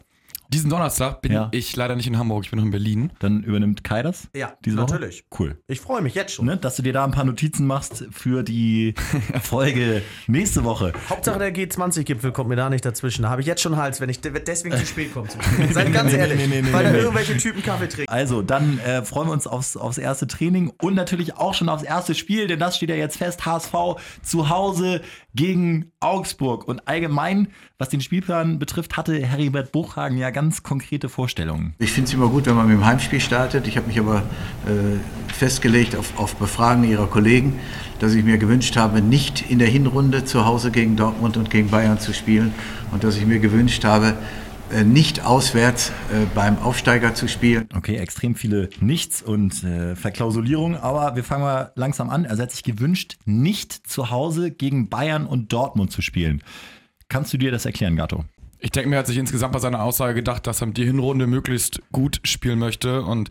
Diesen 0.49 0.69
Donnerstag 0.69 1.21
bin 1.21 1.31
ja. 1.31 1.49
ich 1.51 1.75
leider 1.75 1.95
nicht 1.95 2.07
in 2.07 2.17
Hamburg, 2.17 2.45
ich 2.45 2.51
bin 2.51 2.57
noch 2.57 2.65
in 2.65 2.71
Berlin. 2.71 3.11
Dann 3.19 3.43
übernimmt 3.43 3.83
Kai 3.83 4.03
das? 4.03 4.29
Ja, 4.35 4.53
diese 4.63 4.77
natürlich. 4.77 5.25
Woche? 5.29 5.43
Cool. 5.43 5.57
Ich 5.67 5.81
freue 5.81 6.01
mich 6.01 6.15
jetzt 6.15 6.33
schon. 6.33 6.45
Ne, 6.45 6.57
dass 6.57 6.75
du 6.75 6.81
dir 6.81 6.93
da 6.93 7.03
ein 7.03 7.11
paar 7.11 7.25
Notizen 7.25 7.65
machst 7.65 8.05
für 8.11 8.43
die 8.43 8.93
Folge 9.41 10.01
nächste 10.27 10.63
Woche. 10.63 10.93
Hauptsache 11.09 11.39
der 11.39 11.53
G20-Gipfel 11.53 12.31
kommt 12.31 12.49
mir 12.49 12.55
da 12.55 12.69
nicht 12.69 12.85
dazwischen. 12.85 13.23
Da 13.23 13.29
habe 13.29 13.41
ich 13.41 13.47
jetzt 13.47 13.61
schon 13.61 13.77
Hals, 13.77 14.01
wenn 14.01 14.09
ich 14.09 14.21
deswegen 14.21 14.77
zu 14.77 14.85
spät 14.85 15.13
komme. 15.13 15.27
Seid 15.71 15.91
ganz 15.91 16.13
ehrlich, 16.13 16.37
nee, 16.37 16.47
nee, 16.47 16.61
nee, 16.61 16.73
weil 16.73 16.93
irgendwelche 16.95 17.37
Typen 17.37 17.63
Kaffee 17.63 17.87
trinken. 17.87 18.11
Also, 18.11 18.41
dann 18.41 18.79
äh, 18.79 19.03
freuen 19.03 19.27
wir 19.29 19.33
uns 19.33 19.47
aufs, 19.47 19.75
aufs 19.77 19.97
erste 19.97 20.27
Training 20.27 20.71
und 20.81 20.93
natürlich 20.95 21.37
auch 21.37 21.53
schon 21.53 21.69
aufs 21.69 21.83
erste 21.83 22.15
Spiel, 22.15 22.47
denn 22.47 22.59
das 22.59 22.77
steht 22.77 22.89
ja 22.89 22.95
jetzt 22.95 23.17
fest. 23.17 23.45
HSV 23.45 23.73
zu 24.21 24.49
Hause 24.49 25.01
gegen 25.33 25.91
Augsburg. 25.99 26.67
Und 26.67 26.87
allgemein, 26.87 27.49
was 27.77 27.89
den 27.89 28.01
Spielplan 28.01 28.59
betrifft, 28.59 28.97
hatte 28.97 29.19
Heribert 29.19 29.71
Buchhagen 29.71 30.17
ja 30.17 30.29
ganz 30.35 30.63
konkrete 30.63 31.07
Vorstellungen. 31.07 31.75
Ich 31.79 31.93
finde 31.93 32.09
es 32.09 32.13
immer 32.13 32.27
gut, 32.27 32.45
wenn 32.45 32.55
man 32.55 32.67
mit 32.67 32.75
dem 32.75 32.85
Heimspiel 32.85 33.21
startet. 33.21 33.67
Ich 33.67 33.77
habe 33.77 33.87
mich 33.87 33.97
aber 33.97 34.17
äh, 34.17 35.33
festgelegt 35.33 35.95
auf, 35.95 36.19
auf 36.19 36.35
Befragen 36.35 36.83
Ihrer 36.83 37.07
Kollegen, 37.07 37.57
dass 37.99 38.13
ich 38.13 38.25
mir 38.25 38.37
gewünscht 38.37 38.75
habe, 38.75 39.01
nicht 39.01 39.49
in 39.49 39.59
der 39.59 39.69
Hinrunde 39.69 40.25
zu 40.25 40.45
Hause 40.45 40.71
gegen 40.71 40.97
Dortmund 40.97 41.37
und 41.37 41.49
gegen 41.49 41.69
Bayern 41.69 41.99
zu 41.99 42.13
spielen 42.13 42.53
und 42.91 43.05
dass 43.05 43.15
ich 43.15 43.25
mir 43.25 43.39
gewünscht 43.39 43.85
habe, 43.85 44.15
äh, 44.73 44.83
nicht 44.83 45.23
auswärts 45.23 45.91
äh, 46.11 46.25
beim 46.35 46.57
Aufsteiger 46.57 47.13
zu 47.13 47.29
spielen. 47.29 47.69
Okay, 47.73 47.95
extrem 47.95 48.35
viele 48.35 48.69
Nichts 48.81 49.21
und 49.21 49.63
äh, 49.63 49.95
Verklausulierung, 49.95 50.75
aber 50.75 51.15
wir 51.15 51.23
fangen 51.23 51.43
mal 51.43 51.71
langsam 51.75 52.09
an. 52.09 52.25
Also 52.25 52.41
er 52.41 52.47
hat 52.47 52.51
sich 52.51 52.63
gewünscht, 52.63 53.15
nicht 53.23 53.71
zu 53.71 54.09
Hause 54.09 54.51
gegen 54.51 54.89
Bayern 54.89 55.27
und 55.27 55.53
Dortmund 55.53 55.93
zu 55.93 56.01
spielen. 56.01 56.43
Kannst 57.07 57.31
du 57.31 57.37
dir 57.37 57.51
das 57.51 57.65
erklären, 57.65 57.95
Gato? 57.95 58.25
Ich 58.59 58.71
denke 58.71 58.89
mir, 58.89 58.95
er 58.95 58.99
hat 58.99 59.07
sich 59.07 59.17
insgesamt 59.17 59.53
bei 59.53 59.59
seiner 59.59 59.83
Aussage 59.83 60.13
gedacht, 60.13 60.47
dass 60.47 60.61
er 60.61 60.67
die 60.67 60.85
Hinrunde 60.85 61.27
möglichst 61.27 61.81
gut 61.91 62.19
spielen 62.23 62.59
möchte 62.59 63.03
und 63.03 63.29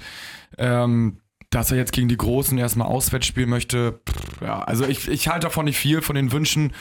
ähm, 0.59 1.19
dass 1.51 1.71
er 1.71 1.77
jetzt 1.77 1.93
gegen 1.93 2.09
die 2.09 2.17
Großen 2.17 2.59
erstmal 2.59 2.89
auswärts 2.89 3.27
spielen 3.27 3.49
möchte. 3.49 4.01
Pff, 4.09 4.43
ja, 4.43 4.61
also 4.63 4.87
ich, 4.87 5.09
ich 5.09 5.29
halte 5.29 5.47
davon 5.47 5.65
nicht 5.65 5.79
viel, 5.79 6.03
von 6.03 6.17
den 6.17 6.33
Wünschen. 6.33 6.73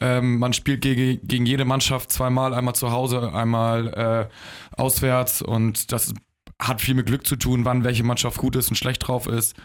Ähm, 0.00 0.38
man 0.38 0.52
spielt 0.52 0.82
gegen, 0.82 1.26
gegen 1.26 1.46
jede 1.46 1.64
Mannschaft 1.64 2.10
zweimal, 2.12 2.54
einmal 2.54 2.74
zu 2.74 2.90
Hause, 2.90 3.32
einmal 3.32 4.28
äh, 4.74 4.80
auswärts 4.80 5.42
und 5.42 5.92
das 5.92 6.12
hat 6.58 6.80
viel 6.80 6.94
mit 6.94 7.06
Glück 7.06 7.26
zu 7.26 7.36
tun, 7.36 7.64
wann 7.64 7.84
welche 7.84 8.04
Mannschaft 8.04 8.38
gut 8.38 8.56
ist 8.56 8.68
und 8.68 8.76
schlecht 8.76 9.06
drauf 9.06 9.26
ist. 9.26 9.56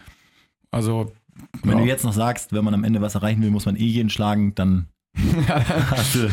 Also. 0.70 1.12
Wenn 1.62 1.78
ja. 1.78 1.84
du 1.84 1.88
jetzt 1.88 2.04
noch 2.04 2.12
sagst, 2.12 2.52
wenn 2.52 2.64
man 2.64 2.74
am 2.74 2.82
Ende 2.82 3.00
was 3.00 3.14
erreichen 3.14 3.42
will, 3.42 3.50
muss 3.50 3.64
man 3.64 3.76
eh 3.76 3.84
jeden 3.84 4.10
schlagen, 4.10 4.56
dann 4.56 4.88
hast, 5.48 6.14
du, 6.14 6.30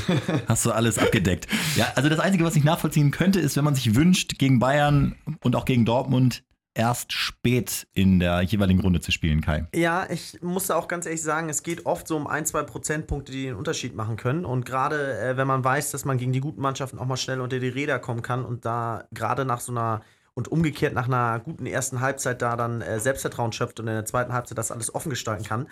hast 0.48 0.66
du 0.66 0.72
alles 0.72 0.98
abgedeckt. 0.98 1.48
Ja, 1.76 1.92
also 1.96 2.10
das 2.10 2.20
Einzige, 2.20 2.44
was 2.44 2.56
ich 2.56 2.64
nachvollziehen 2.64 3.12
könnte, 3.12 3.40
ist, 3.40 3.58
wenn 3.58 3.64
man 3.64 3.76
sich 3.76 3.96
wünscht, 3.96 4.38
gegen 4.38 4.60
Bayern 4.60 5.16
und 5.42 5.56
auch 5.56 5.66
gegen 5.66 5.86
Dortmund 5.86 6.44
erst 6.76 7.14
spät 7.14 7.88
in 7.94 8.20
der 8.20 8.42
jeweiligen 8.42 8.82
Runde 8.82 9.00
zu 9.00 9.12
spielen, 9.12 9.42
Kai. 9.42 9.66
Ja, 9.74 10.08
ich 10.10 10.42
muss 10.42 10.68
da 10.68 10.76
auch 10.76 10.88
ganz 10.88 11.06
ehrlich 11.06 11.22
sagen, 11.22 11.50
es 11.50 11.64
geht 11.64 11.86
oft 11.86 12.08
so 12.08 12.18
um 12.18 12.28
ein, 12.28 12.46
zwei 12.46 12.64
Prozentpunkte, 12.64 13.32
die 13.32 13.44
den 13.44 13.56
Unterschied 13.56 13.96
machen 13.96 14.18
können. 14.18 14.46
Und 14.46 14.66
gerade 14.66 15.18
äh, 15.18 15.38
wenn 15.38 15.48
man 15.48 15.64
weiß, 15.64 15.92
dass 15.92 16.06
man 16.06 16.18
gegen 16.18 16.34
die 16.34 16.42
guten 16.42 16.62
Mannschaften 16.62 17.00
auch 17.00 17.06
mal 17.06 17.18
schnell 17.18 17.40
unter 17.40 17.60
die 17.60 17.70
Räder 17.70 17.98
kommen 17.98 18.22
kann 18.22 18.44
und 18.44 18.66
da 18.66 19.06
gerade 19.14 19.46
nach 19.46 19.62
so 19.62 19.72
einer 19.72 20.02
und 20.34 20.50
umgekehrt 20.50 20.94
nach 20.94 21.08
einer 21.08 21.40
guten 21.40 21.66
ersten 21.66 22.02
Halbzeit 22.02 22.42
da 22.42 22.58
dann 22.58 22.82
äh, 22.82 23.00
Selbstvertrauen 23.00 23.54
schöpft 23.54 23.80
und 23.80 23.88
in 23.88 23.94
der 23.94 24.06
zweiten 24.06 24.34
Halbzeit 24.34 24.58
das 24.58 24.70
alles 24.70 24.94
offen 24.94 25.10
gestalten 25.10 25.46
kann, 25.46 25.68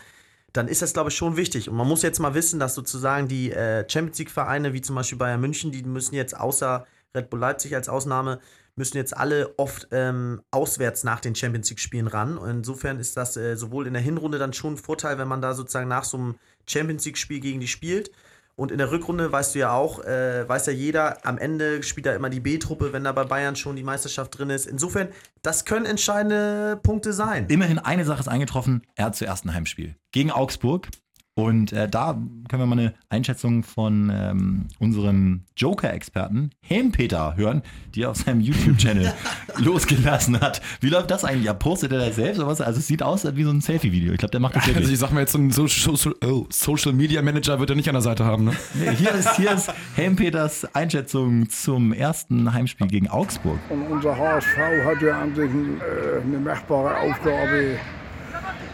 dann 0.53 0.67
ist 0.67 0.81
das, 0.81 0.93
glaube 0.93 1.09
ich, 1.09 1.15
schon 1.15 1.35
wichtig. 1.35 1.67
Und 1.67 1.75
man 1.75 1.87
muss 1.87 2.03
jetzt 2.03 2.19
mal 2.19 2.35
wissen, 2.35 2.59
dass 2.59 2.75
sozusagen 2.75 3.27
die 3.27 3.51
äh, 3.51 3.89
Champions 3.89 4.19
League-Vereine, 4.19 4.73
wie 4.73 4.81
zum 4.81 4.95
Beispiel 4.95 5.17
Bayern 5.17 5.41
München, 5.41 5.71
die 5.71 5.83
müssen 5.83 6.15
jetzt 6.15 6.39
außer 6.39 6.85
Red 7.15 7.29
Bull 7.29 7.39
Leipzig 7.39 7.75
als 7.75 7.89
Ausnahme, 7.89 8.39
müssen 8.75 8.97
jetzt 8.97 9.15
alle 9.15 9.53
oft 9.57 9.87
ähm, 9.91 10.41
auswärts 10.51 11.03
nach 11.03 11.19
den 11.19 11.35
Champions 11.35 11.69
League-Spielen 11.69 12.07
ran. 12.07 12.37
Und 12.37 12.49
insofern 12.49 12.99
ist 12.99 13.17
das 13.17 13.35
äh, 13.35 13.55
sowohl 13.55 13.87
in 13.87 13.93
der 13.93 14.01
Hinrunde 14.01 14.37
dann 14.37 14.53
schon 14.53 14.73
ein 14.73 14.77
Vorteil, 14.77 15.17
wenn 15.17 15.27
man 15.27 15.41
da 15.41 15.53
sozusagen 15.53 15.89
nach 15.89 16.03
so 16.03 16.17
einem 16.17 16.35
Champions 16.67 17.05
League-Spiel 17.05 17.39
gegen 17.39 17.59
die 17.59 17.67
spielt. 17.67 18.11
Und 18.55 18.71
in 18.71 18.77
der 18.77 18.91
Rückrunde 18.91 19.31
weißt 19.31 19.55
du 19.55 19.59
ja 19.59 19.73
auch, 19.73 20.03
äh, 20.03 20.47
weiß 20.47 20.67
ja 20.67 20.73
jeder, 20.73 21.25
am 21.25 21.37
Ende 21.37 21.81
spielt 21.81 22.05
da 22.05 22.13
immer 22.13 22.29
die 22.29 22.39
B-Truppe, 22.39 22.93
wenn 22.93 23.03
da 23.03 23.11
bei 23.11 23.23
Bayern 23.23 23.55
schon 23.55 23.75
die 23.75 23.83
Meisterschaft 23.83 24.37
drin 24.37 24.51
ist. 24.51 24.67
Insofern, 24.67 25.09
das 25.41 25.65
können 25.65 25.85
entscheidende 25.85 26.79
Punkte 26.83 27.13
sein. 27.13 27.47
Immerhin 27.47 27.79
eine 27.79 28.05
Sache 28.05 28.19
ist 28.19 28.27
eingetroffen, 28.27 28.83
er 28.95 29.05
hat 29.05 29.15
zuerst 29.15 29.45
ein 29.45 29.53
Heimspiel 29.53 29.95
gegen 30.11 30.31
Augsburg. 30.31 30.87
Und 31.35 31.73
äh, 31.73 31.89
da 31.89 32.13
können 32.47 32.61
wir 32.61 32.65
mal 32.67 32.77
eine 32.77 32.93
Einschätzung 33.09 33.63
von 33.63 34.11
ähm, 34.13 34.67
unserem 34.79 35.41
Joker-Experten 35.57 36.51
Helmpeter 36.61 37.35
hören, 37.35 37.63
die 37.95 38.03
er 38.03 38.11
auf 38.11 38.17
seinem 38.17 38.39
YouTube-Channel 38.39 39.11
losgelassen 39.57 40.39
hat. 40.39 40.61
Wie 40.79 40.89
läuft 40.89 41.09
das 41.09 41.25
eigentlich? 41.25 41.45
Ja, 41.45 41.55
postet 41.55 41.91
er 41.91 41.97
das 41.97 42.15
selbst 42.15 42.37
oder 42.37 42.47
was? 42.49 42.61
Also 42.61 42.79
es 42.79 42.87
sieht 42.87 43.01
aus 43.01 43.25
wie 43.35 43.43
so 43.43 43.49
ein 43.49 43.61
Selfie-Video. 43.61 44.13
Ich 44.13 44.19
glaube, 44.19 44.31
der 44.31 44.41
macht 44.41 44.55
das. 44.55 44.67
Also 44.75 44.91
ich 44.91 44.99
sag 44.99 45.11
mal 45.11 45.21
jetzt, 45.21 45.31
so 45.31 45.39
ein 45.39 45.49
Social, 45.49 46.13
oh, 46.23 46.45
Social 46.49 46.93
Media 46.93 47.21
Manager 47.23 47.59
wird 47.59 47.71
er 47.71 47.75
nicht 47.75 47.89
an 47.89 47.95
der 47.95 48.03
Seite 48.03 48.25
haben, 48.25 48.45
ne? 48.45 48.53
Nee, 48.75 48.95
hier 48.95 49.11
ist, 49.11 49.35
hier 49.35 49.53
ist 49.53 49.73
Helmpeters 49.95 50.65
Einschätzung 50.75 51.49
zum 51.49 51.93
ersten 51.93 52.53
Heimspiel 52.53 52.87
gegen 52.87 53.09
Augsburg. 53.09 53.57
Und 53.69 53.81
unser 53.87 54.15
HSV 54.15 54.57
hat 54.85 55.01
ja 55.01 55.19
an 55.19 55.33
sich 55.33 55.49
äh, 55.49 56.21
eine 56.21 56.37
machbare 56.37 56.95
Aufgabe 56.99 57.79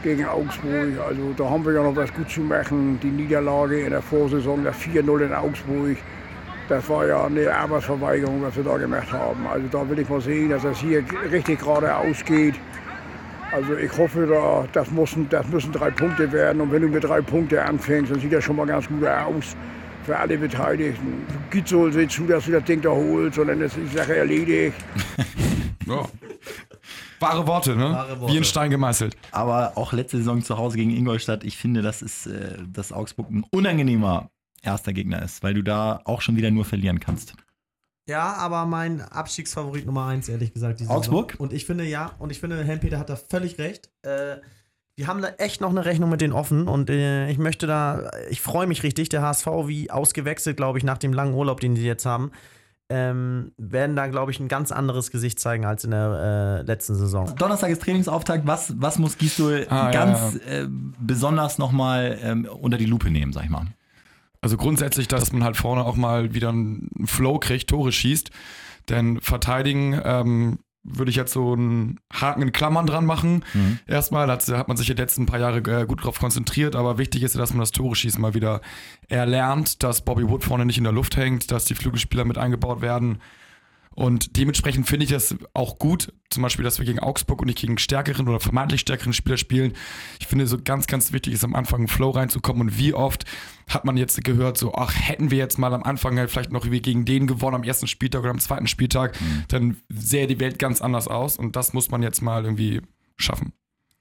gegen 0.03 0.25
Augsburg. 0.25 0.99
Also 1.07 1.33
da 1.37 1.49
haben 1.49 1.65
wir 1.65 1.73
ja 1.73 1.83
noch 1.83 1.95
was 1.95 2.13
gut 2.13 2.29
zu 2.29 2.41
machen. 2.41 2.99
Die 3.01 3.09
Niederlage 3.09 3.81
in 3.81 3.91
der 3.91 4.01
Vorsaison, 4.01 4.63
das 4.63 4.75
4-0 4.77 5.25
in 5.25 5.33
Augsburg, 5.33 5.97
das 6.67 6.87
war 6.87 7.07
ja 7.07 7.25
eine 7.25 7.53
Arbeitsverweigerung, 7.53 8.41
was 8.41 8.55
wir 8.55 8.63
da 8.63 8.77
gemacht 8.77 9.11
haben. 9.11 9.47
Also 9.47 9.67
da 9.71 9.89
will 9.89 9.99
ich 9.99 10.09
mal 10.09 10.21
sehen, 10.21 10.49
dass 10.49 10.63
das 10.63 10.79
hier 10.79 11.03
richtig 11.31 11.59
gerade 11.59 11.95
ausgeht. 11.95 12.55
Also 13.51 13.75
ich 13.75 13.97
hoffe, 13.97 14.27
da, 14.27 14.67
das, 14.73 14.91
müssen, 14.91 15.27
das 15.29 15.47
müssen 15.47 15.71
drei 15.71 15.89
Punkte 15.89 16.31
werden. 16.31 16.61
Und 16.61 16.71
wenn 16.71 16.83
du 16.83 16.87
mit 16.87 17.03
drei 17.03 17.21
Punkten 17.21 17.57
anfängst, 17.57 18.11
dann 18.11 18.19
sieht 18.19 18.31
das 18.31 18.43
schon 18.43 18.55
mal 18.55 18.67
ganz 18.67 18.87
gut 18.87 19.05
aus 19.05 19.55
für 20.03 20.17
alle 20.17 20.37
Beteiligten. 20.37 21.25
Gitzel 21.49 21.91
sieht 21.91 22.11
zu, 22.11 22.25
dass 22.25 22.45
du 22.45 22.51
das 22.51 22.63
Ding 22.63 22.81
da 22.81 22.89
holst, 22.89 23.37
und 23.37 23.47
dann 23.47 23.61
ist 23.61 23.75
die 23.75 23.95
Sache 23.95 24.15
erledigt. 24.15 24.75
Ja. 25.87 26.05
Wahre 27.19 27.47
Worte, 27.47 27.75
ne? 27.75 27.91
Wahre 27.91 28.19
Worte. 28.19 28.33
Wie 28.33 28.37
in 28.37 28.43
Stein 28.43 28.69
gemeißelt. 28.69 29.15
Aber 29.31 29.73
auch 29.75 29.93
letzte 29.93 30.17
Saison 30.17 30.41
zu 30.43 30.57
Hause 30.57 30.77
gegen 30.77 30.91
Ingolstadt, 30.91 31.43
ich 31.43 31.57
finde, 31.57 31.81
das 31.81 32.01
ist, 32.01 32.27
äh, 32.27 32.57
dass 32.67 32.91
Augsburg 32.91 33.29
ein 33.29 33.45
unangenehmer 33.51 34.29
erster 34.61 34.93
Gegner 34.93 35.21
ist, 35.21 35.43
weil 35.43 35.53
du 35.53 35.63
da 35.63 36.01
auch 36.05 36.21
schon 36.21 36.35
wieder 36.35 36.51
nur 36.51 36.65
verlieren 36.65 36.99
kannst. 36.99 37.33
Ja, 38.07 38.33
aber 38.33 38.65
mein 38.65 39.01
Abstiegsfavorit 39.01 39.85
Nummer 39.85 40.07
eins, 40.07 40.29
ehrlich 40.29 40.53
gesagt. 40.53 40.81
Augsburg? 40.87 41.31
Saison. 41.31 41.45
Und 41.45 41.53
ich 41.53 41.65
finde, 41.65 41.83
ja, 41.85 42.13
und 42.17 42.31
ich 42.31 42.39
finde, 42.39 42.63
Helmpeter 42.63 42.97
hat 42.97 43.09
da 43.09 43.15
völlig 43.15 43.59
recht. 43.59 43.91
Äh, 44.01 44.37
wir 44.95 45.07
haben 45.07 45.21
da 45.21 45.29
echt 45.37 45.61
noch 45.61 45.69
eine 45.69 45.85
Rechnung 45.85 46.09
mit 46.09 46.19
denen 46.19 46.33
offen 46.33 46.67
und 46.67 46.89
äh, 46.89 47.29
ich 47.29 47.37
möchte 47.37 47.67
da, 47.67 48.11
ich 48.29 48.41
freue 48.41 48.67
mich 48.67 48.83
richtig, 48.83 49.07
der 49.09 49.21
HSV 49.21 49.47
wie 49.65 49.89
ausgewechselt, 49.91 50.57
glaube 50.57 50.77
ich, 50.77 50.83
nach 50.83 50.97
dem 50.97 51.13
langen 51.13 51.33
Urlaub, 51.35 51.61
den 51.61 51.75
die 51.75 51.83
jetzt 51.83 52.05
haben, 52.05 52.31
ähm, 52.89 53.51
werden 53.57 53.95
da, 53.95 54.07
glaube 54.07 54.31
ich, 54.31 54.39
ein 54.39 54.47
ganz 54.47 54.71
anderes 54.71 55.11
Gesicht 55.11 55.39
zeigen 55.39 55.65
als 55.65 55.83
in 55.83 55.91
der 55.91 56.59
äh, 56.59 56.65
letzten 56.65 56.95
Saison. 56.95 57.33
Donnerstag 57.35 57.69
ist 57.69 57.83
Trainingsauftakt. 57.83 58.47
Was, 58.47 58.73
was 58.77 58.97
muss 58.97 59.17
Gisdol 59.17 59.67
Ah, 59.69 59.85
ja, 59.85 59.91
ganz 59.91 60.35
Äh, 60.37 60.65
besonders 60.99 61.57
nochmal 61.59 62.17
ähm, 62.23 62.45
unter 62.45 62.77
die 62.77 62.85
Lupe 62.85 63.11
nehmen, 63.11 63.31
sag 63.31 63.43
ich 63.43 63.49
mal? 63.49 63.67
Also 64.41 64.57
grundsätzlich, 64.57 65.07
dass 65.07 65.31
man 65.31 65.43
halt 65.43 65.57
vorne 65.57 65.85
auch 65.85 65.95
mal 65.95 66.33
wieder 66.33 66.49
einen 66.49 66.89
Flow 67.05 67.39
kriegt, 67.39 67.69
Tore 67.69 67.91
schießt. 67.91 68.31
Denn 68.87 69.19
verteidigen 69.21 69.99
ähm, 70.03 70.59
würde 70.83 71.11
ich 71.11 71.17
jetzt 71.17 71.33
so 71.33 71.53
einen 71.53 71.99
Haken 72.11 72.41
in 72.41 72.51
Klammern 72.51 72.85
dran 72.85 73.05
machen. 73.05 73.43
Mhm. 73.53 73.79
Erstmal 73.85 74.29
hat, 74.29 74.47
hat 74.47 74.67
man 74.67 74.77
sich 74.77 74.87
die 74.87 74.93
letzten 74.93 75.25
paar 75.25 75.39
Jahre 75.39 75.57
äh, 75.57 75.85
gut 75.85 76.03
drauf 76.03 76.19
konzentriert, 76.19 76.75
aber 76.75 76.97
wichtig 76.97 77.23
ist, 77.23 77.35
ja, 77.35 77.41
dass 77.41 77.51
man 77.51 77.59
das 77.59 77.71
Tore 77.71 77.95
schießen 77.95 78.21
mal 78.21 78.33
wieder 78.33 78.61
erlernt, 79.07 79.83
dass 79.83 80.01
Bobby 80.01 80.27
Wood 80.29 80.43
vorne 80.43 80.65
nicht 80.65 80.77
in 80.77 80.83
der 80.83 80.93
Luft 80.93 81.17
hängt, 81.17 81.51
dass 81.51 81.65
die 81.65 81.75
Flügelspieler 81.75 82.25
mit 82.25 82.37
eingebaut 82.37 82.81
werden. 82.81 83.19
Und 83.99 84.37
dementsprechend 84.37 84.87
finde 84.87 85.03
ich 85.03 85.11
das 85.11 85.35
auch 85.53 85.77
gut, 85.77 86.13
zum 86.29 86.41
Beispiel, 86.41 86.63
dass 86.63 86.79
wir 86.79 86.85
gegen 86.85 86.99
Augsburg 86.99 87.41
und 87.41 87.47
nicht 87.47 87.59
gegen 87.59 87.77
stärkeren 87.77 88.29
oder 88.29 88.39
vermeintlich 88.39 88.79
stärkeren 88.79 89.11
Spieler 89.11 89.35
spielen. 89.35 89.73
Ich 90.21 90.27
finde, 90.27 90.47
so 90.47 90.57
ganz, 90.57 90.87
ganz 90.87 91.11
wichtig 91.11 91.33
ist 91.33 91.43
am 91.43 91.53
Anfang 91.53 91.81
einen 91.81 91.87
Flow 91.89 92.11
reinzukommen. 92.11 92.61
Und 92.61 92.77
wie 92.77 92.93
oft 92.93 93.25
hat 93.67 93.83
man 93.83 93.97
jetzt 93.97 94.23
gehört, 94.23 94.57
so, 94.57 94.73
ach, 94.73 94.93
hätten 94.95 95.31
wir 95.31 95.37
jetzt 95.37 95.59
mal 95.59 95.73
am 95.73 95.83
Anfang 95.83 96.17
halt 96.17 96.31
vielleicht 96.31 96.53
noch 96.53 96.71
wie 96.71 96.79
gegen 96.79 97.03
den 97.03 97.27
gewonnen 97.27 97.55
am 97.55 97.63
ersten 97.63 97.87
Spieltag 97.87 98.21
oder 98.21 98.31
am 98.31 98.39
zweiten 98.39 98.67
Spieltag, 98.67 99.17
dann 99.49 99.75
sähe 99.89 100.27
die 100.27 100.39
Welt 100.39 100.59
ganz 100.59 100.79
anders 100.79 101.09
aus. 101.09 101.35
Und 101.35 101.57
das 101.57 101.73
muss 101.73 101.91
man 101.91 102.01
jetzt 102.01 102.21
mal 102.21 102.45
irgendwie 102.45 102.81
schaffen. 103.17 103.51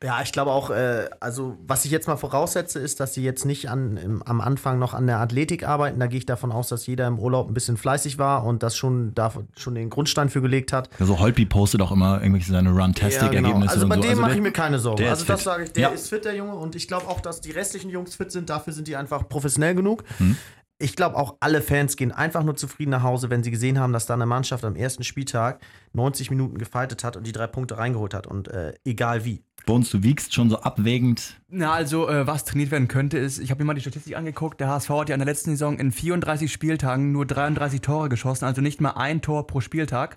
Ja, 0.04 0.22
ich 0.22 0.30
glaube 0.30 0.52
auch, 0.52 0.70
äh, 0.70 1.08
also 1.18 1.58
was 1.66 1.84
ich 1.84 1.90
jetzt 1.90 2.06
mal 2.06 2.16
voraussetze, 2.16 2.78
ist, 2.78 3.00
dass 3.00 3.14
sie 3.14 3.24
jetzt 3.24 3.44
nicht 3.44 3.68
an, 3.68 3.96
im, 3.96 4.22
am 4.22 4.40
Anfang 4.40 4.78
noch 4.78 4.94
an 4.94 5.08
der 5.08 5.18
Athletik 5.18 5.66
arbeiten. 5.66 5.98
Da 5.98 6.06
gehe 6.06 6.18
ich 6.18 6.26
davon 6.26 6.52
aus, 6.52 6.68
dass 6.68 6.86
jeder 6.86 7.08
im 7.08 7.18
Urlaub 7.18 7.48
ein 7.48 7.54
bisschen 7.54 7.76
fleißig 7.76 8.16
war 8.16 8.44
und 8.44 8.62
das 8.62 8.76
schon, 8.76 9.12
da 9.16 9.32
schon 9.56 9.74
den 9.74 9.90
Grundstein 9.90 10.28
für 10.28 10.40
gelegt 10.40 10.72
hat. 10.72 10.88
Also 11.00 11.18
Holpi 11.18 11.46
postet 11.46 11.82
auch 11.82 11.90
immer 11.90 12.20
irgendwelche 12.22 12.52
seine 12.52 12.70
Run-Tastic-Ergebnisse 12.70 13.70
Also 13.74 13.88
bei 13.88 13.96
so. 13.96 14.02
dem 14.02 14.18
mache 14.18 14.28
der- 14.30 14.36
ich 14.36 14.42
mir 14.42 14.52
keine 14.52 14.78
Sorgen. 14.78 15.02
Also 15.04 15.24
das 15.24 15.40
fit. 15.40 15.44
sage 15.44 15.64
ich, 15.64 15.72
der 15.72 15.82
Ja. 15.82 15.88
ist 15.88 16.08
fit, 16.10 16.24
der 16.24 16.36
Junge. 16.36 16.54
Und 16.54 16.76
ich 16.76 16.86
glaube 16.86 17.08
auch, 17.08 17.20
dass 17.20 17.40
die 17.40 17.50
restlichen 17.50 17.90
Jungs 17.90 18.14
fit 18.14 18.30
sind. 18.30 18.50
Dafür 18.50 18.72
sind 18.72 18.86
die 18.86 18.94
einfach 18.94 19.28
professionell 19.28 19.74
genug. 19.74 20.04
Hm. 20.18 20.36
Ich 20.80 20.94
glaube 20.94 21.16
auch, 21.16 21.38
alle 21.40 21.60
Fans 21.60 21.96
gehen 21.96 22.12
einfach 22.12 22.44
nur 22.44 22.54
zufrieden 22.54 22.90
nach 22.92 23.02
Hause, 23.02 23.30
wenn 23.30 23.42
sie 23.42 23.50
gesehen 23.50 23.80
haben, 23.80 23.92
dass 23.92 24.06
da 24.06 24.14
eine 24.14 24.26
Mannschaft 24.26 24.64
am 24.64 24.76
ersten 24.76 25.02
Spieltag 25.02 25.60
90 25.92 26.30
Minuten 26.30 26.56
gefightet 26.56 27.02
hat 27.02 27.16
und 27.16 27.26
die 27.26 27.32
drei 27.32 27.48
Punkte 27.48 27.78
reingeholt 27.78 28.14
hat. 28.14 28.28
Und 28.28 28.46
äh, 28.46 28.74
egal 28.84 29.24
wie. 29.24 29.42
Bones, 29.68 29.90
du 29.90 30.02
wiegst 30.02 30.32
schon 30.32 30.48
so 30.48 30.60
abwägend. 30.60 31.38
Na, 31.50 31.74
also, 31.74 32.08
äh, 32.08 32.26
was 32.26 32.46
trainiert 32.46 32.70
werden 32.70 32.88
könnte, 32.88 33.18
ist, 33.18 33.38
ich 33.38 33.50
habe 33.50 33.62
mir 33.62 33.66
mal 33.66 33.74
die 33.74 33.82
Statistik 33.82 34.16
angeguckt, 34.16 34.60
der 34.60 34.68
HSV 34.68 34.88
hat 34.88 35.10
ja 35.10 35.14
in 35.14 35.18
der 35.18 35.26
letzten 35.26 35.50
Saison 35.50 35.78
in 35.78 35.92
34 35.92 36.50
Spieltagen 36.50 37.12
nur 37.12 37.26
33 37.26 37.82
Tore 37.82 38.08
geschossen, 38.08 38.46
also 38.46 38.62
nicht 38.62 38.80
mal 38.80 38.92
ein 38.92 39.20
Tor 39.20 39.46
pro 39.46 39.60
Spieltag. 39.60 40.16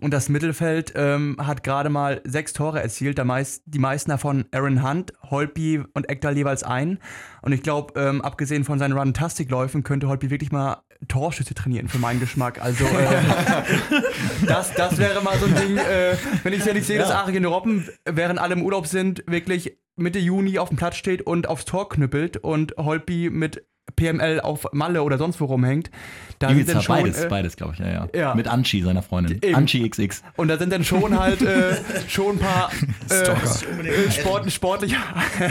Und 0.00 0.12
das 0.12 0.28
Mittelfeld 0.28 0.92
ähm, 0.94 1.36
hat 1.40 1.64
gerade 1.64 1.88
mal 1.88 2.20
sechs 2.22 2.52
Tore 2.52 2.80
erzielt, 2.80 3.18
der 3.18 3.24
meist, 3.24 3.64
die 3.66 3.80
meisten 3.80 4.12
davon 4.12 4.44
Aaron 4.52 4.88
Hunt, 4.88 5.12
Holpi 5.28 5.82
und 5.92 6.08
Ekdal 6.08 6.36
jeweils 6.36 6.62
ein. 6.62 7.00
Und 7.42 7.50
ich 7.50 7.64
glaube, 7.64 8.00
ähm, 8.00 8.22
abgesehen 8.22 8.62
von 8.62 8.78
seinen 8.78 8.96
Run-Tastic-Läufen 8.96 9.82
könnte 9.82 10.06
Holpi 10.06 10.30
wirklich 10.30 10.52
mal 10.52 10.82
Torschüsse 11.08 11.54
trainieren, 11.54 11.88
für 11.88 11.98
meinen 11.98 12.20
Geschmack. 12.20 12.62
Also, 12.62 12.84
äh, 12.86 14.02
das, 14.46 14.72
das 14.74 14.98
wäre 14.98 15.22
mal 15.22 15.38
so 15.38 15.46
ein 15.46 15.54
Ding, 15.54 15.76
äh, 15.76 16.16
wenn 16.42 16.52
ich 16.52 16.64
ja 16.64 16.72
nicht 16.72 16.86
sehe, 16.86 16.98
dass 16.98 17.10
Arjen 17.10 17.44
Robben, 17.44 17.88
während 18.04 18.38
alle 18.38 18.54
im 18.54 18.62
Urlaub 18.62 18.86
sind, 18.86 19.24
wirklich 19.26 19.78
Mitte 19.96 20.18
Juni 20.18 20.58
auf 20.58 20.68
dem 20.68 20.76
Platz 20.76 20.96
steht 20.96 21.22
und 21.22 21.48
aufs 21.48 21.64
Tor 21.64 21.88
knüppelt 21.88 22.36
und 22.36 22.74
Holpi 22.76 23.30
mit 23.30 23.66
PML 23.96 24.40
auf 24.40 24.66
Malle 24.72 25.02
oder 25.02 25.18
sonst 25.18 25.40
wo 25.40 25.44
rumhängt. 25.46 25.90
Da 26.38 26.48
sind 26.48 26.68
dann 26.68 26.82
schon, 26.82 26.96
beides, 26.96 27.24
äh, 27.24 27.28
beides, 27.28 27.56
glaube 27.56 27.74
ich, 27.74 27.78
ja, 27.78 27.88
ja. 27.88 28.08
ja. 28.14 28.34
Mit 28.34 28.48
Anchi, 28.48 28.82
seiner 28.82 29.02
Freundin. 29.02 29.38
Eben. 29.40 29.54
Anchi 29.54 29.88
XX. 29.88 30.22
Und 30.36 30.48
da 30.48 30.58
sind 30.58 30.72
dann 30.72 30.84
schon 30.84 31.18
halt 31.18 31.42
äh, 31.42 31.76
schon 32.08 32.36
ein 32.36 32.38
paar 32.38 32.70
äh, 33.10 33.88
äh, 33.88 34.10
Sport, 34.10 34.50
sportliche, 34.50 34.96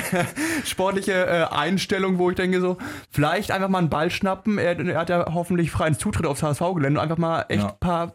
sportliche 0.66 1.14
äh, 1.14 1.44
Einstellungen, 1.56 2.18
wo 2.18 2.30
ich 2.30 2.36
denke 2.36 2.60
so, 2.62 2.78
vielleicht 3.10 3.52
einfach 3.52 3.70
mal 3.70 3.80
einen 3.80 3.90
Ball 3.90 4.12
schnappen. 4.12 4.58
Er, 4.58 4.78
er 4.80 5.00
hat 5.00 5.10
ja 5.10 5.34
hoffentlich 5.34 5.72
freien 5.72 5.98
Zutritt 5.98 6.26
aufs 6.26 6.44
HSV-Gelände 6.44 7.00
und 7.00 7.04
einfach 7.04 7.18
mal 7.18 7.46
echt 7.50 7.64
Ja. 7.64 7.70
ein 7.70 8.12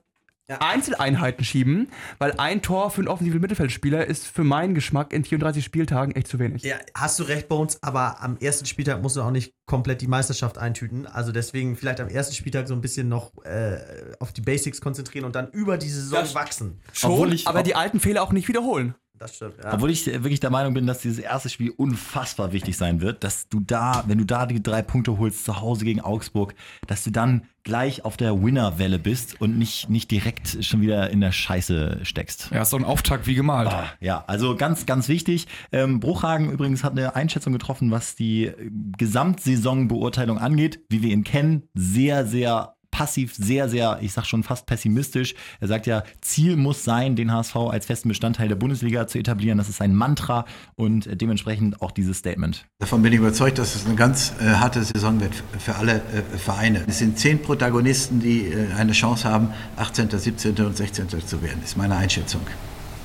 Einzeleinheiten 0.72 1.44
schieben, 1.44 1.88
weil 2.18 2.32
ein 2.38 2.62
Tor 2.62 2.90
für 2.90 3.00
einen 3.02 3.08
offensiven 3.08 3.40
Mittelfeldspieler 3.40 4.06
ist 4.06 4.26
für 4.26 4.44
meinen 4.44 4.74
Geschmack 4.74 5.12
in 5.12 5.24
34 5.24 5.64
Spieltagen 5.64 6.14
echt 6.14 6.28
zu 6.28 6.38
wenig. 6.38 6.62
Ja, 6.62 6.76
hast 6.94 7.18
du 7.18 7.24
recht 7.24 7.48
uns, 7.50 7.82
aber 7.82 8.22
am 8.22 8.36
ersten 8.38 8.64
Spieltag 8.66 9.02
musst 9.02 9.16
du 9.16 9.22
auch 9.22 9.30
nicht 9.30 9.52
komplett 9.66 10.00
die 10.00 10.06
Meisterschaft 10.06 10.56
eintüten. 10.58 11.06
Also 11.06 11.32
deswegen 11.32 11.76
vielleicht 11.76 12.00
am 12.00 12.08
ersten 12.08 12.34
Spieltag 12.34 12.66
so 12.68 12.74
ein 12.74 12.80
bisschen 12.80 13.08
noch 13.08 13.32
äh, 13.44 13.78
auf 14.20 14.32
die 14.32 14.40
Basics 14.40 14.80
konzentrieren 14.80 15.24
und 15.24 15.34
dann 15.34 15.50
über 15.50 15.76
die 15.76 15.88
Saison 15.90 16.20
Das- 16.20 16.34
wachsen. 16.34 16.80
Schon, 16.92 17.32
ich- 17.32 17.46
aber 17.46 17.62
die 17.62 17.74
alten 17.74 18.00
Fehler 18.00 18.22
auch 18.22 18.32
nicht 18.32 18.48
wiederholen. 18.48 18.94
Das 19.18 19.36
stimmt, 19.36 19.54
ja. 19.62 19.74
Obwohl 19.74 19.90
ich 19.90 20.06
wirklich 20.06 20.40
der 20.40 20.50
Meinung 20.50 20.74
bin, 20.74 20.86
dass 20.86 21.00
dieses 21.00 21.18
erste 21.18 21.48
Spiel 21.48 21.70
unfassbar 21.70 22.52
wichtig 22.52 22.76
sein 22.76 23.00
wird, 23.00 23.24
dass 23.24 23.48
du 23.48 23.60
da, 23.60 24.04
wenn 24.06 24.18
du 24.18 24.24
da 24.24 24.46
die 24.46 24.62
drei 24.62 24.82
Punkte 24.82 25.18
holst 25.18 25.44
zu 25.44 25.60
Hause 25.60 25.84
gegen 25.84 26.00
Augsburg, 26.00 26.54
dass 26.86 27.04
du 27.04 27.10
dann 27.10 27.42
gleich 27.64 28.04
auf 28.04 28.16
der 28.16 28.42
Winner-Welle 28.42 28.98
bist 28.98 29.40
und 29.40 29.58
nicht, 29.58 29.90
nicht 29.90 30.10
direkt 30.10 30.64
schon 30.64 30.80
wieder 30.80 31.10
in 31.10 31.20
der 31.20 31.32
Scheiße 31.32 32.00
steckst. 32.02 32.50
Ja, 32.50 32.62
ist 32.62 32.70
so 32.70 32.78
ein 32.78 32.84
Auftakt 32.84 33.26
wie 33.26 33.34
gemalt. 33.34 33.68
Ah, 33.68 33.88
Ja, 34.00 34.24
also 34.26 34.56
ganz, 34.56 34.86
ganz 34.86 35.08
wichtig. 35.08 35.46
Ähm, 35.70 36.00
Bruchhagen 36.00 36.50
übrigens 36.50 36.82
hat 36.82 36.92
eine 36.92 37.14
Einschätzung 37.14 37.52
getroffen, 37.52 37.90
was 37.90 38.14
die 38.14 38.46
äh, 38.46 38.70
Gesamtsaisonbeurteilung 38.96 40.38
angeht, 40.38 40.80
wie 40.88 41.02
wir 41.02 41.10
ihn 41.10 41.24
kennen. 41.24 41.68
Sehr, 41.74 42.26
sehr 42.26 42.77
passiv, 42.98 43.32
sehr, 43.36 43.68
sehr, 43.68 43.98
ich 44.00 44.12
sag 44.12 44.24
schon 44.24 44.42
fast 44.42 44.66
pessimistisch. 44.66 45.36
Er 45.60 45.68
sagt 45.68 45.86
ja, 45.86 46.02
Ziel 46.20 46.56
muss 46.56 46.82
sein, 46.82 47.14
den 47.14 47.32
HSV 47.32 47.54
als 47.54 47.86
festen 47.86 48.08
Bestandteil 48.08 48.48
der 48.48 48.56
Bundesliga 48.56 49.06
zu 49.06 49.20
etablieren. 49.20 49.56
Das 49.56 49.68
ist 49.68 49.80
ein 49.80 49.94
Mantra 49.94 50.46
und 50.74 51.06
äh, 51.06 51.14
dementsprechend 51.14 51.80
auch 51.80 51.92
dieses 51.92 52.18
Statement. 52.18 52.66
Davon 52.80 53.00
bin 53.00 53.12
ich 53.12 53.20
überzeugt, 53.20 53.58
dass 53.58 53.76
es 53.76 53.86
eine 53.86 53.94
ganz 53.94 54.32
äh, 54.40 54.46
harte 54.46 54.82
Saison 54.82 55.20
wird 55.20 55.44
für 55.60 55.76
alle 55.76 55.98
äh, 56.12 56.38
Vereine. 56.38 56.82
Es 56.88 56.98
sind 56.98 57.20
zehn 57.20 57.40
Protagonisten, 57.40 58.18
die 58.18 58.46
äh, 58.48 58.72
eine 58.76 58.90
Chance 58.90 59.28
haben, 59.28 59.50
18., 59.76 60.10
17. 60.10 60.56
und 60.56 60.76
16. 60.76 61.08
zu 61.08 61.40
werden. 61.40 61.62
ist 61.62 61.76
meine 61.76 61.94
Einschätzung. 61.94 62.40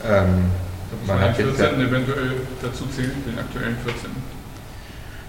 Ähm, 0.03 0.45
man 1.05 1.19
einen 1.19 1.29
hat 1.29 1.37
jetzt 1.37 1.57
14. 1.57 1.81
eventuell 1.81 2.31
dazu 2.63 2.87
zählen, 2.87 3.11
den 3.27 3.37
aktuellen 3.37 3.77
14. 3.85 4.09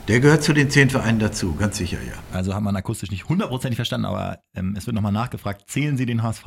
Der 0.06 0.20
gehört 0.20 0.42
zu 0.42 0.52
den 0.52 0.68
zehn 0.68 0.90
Vereinen 0.90 1.18
dazu, 1.18 1.54
ganz 1.54 1.78
sicher, 1.78 1.96
ja. 2.06 2.12
Also 2.30 2.54
hat 2.54 2.62
man 2.62 2.76
akustisch 2.76 3.10
nicht 3.10 3.26
hundertprozentig 3.26 3.76
verstanden, 3.76 4.04
aber 4.04 4.38
ähm, 4.54 4.74
es 4.76 4.86
wird 4.86 4.94
nochmal 4.94 5.12
nachgefragt, 5.12 5.62
zählen 5.66 5.96
Sie 5.96 6.04
den 6.04 6.22
HSV 6.22 6.44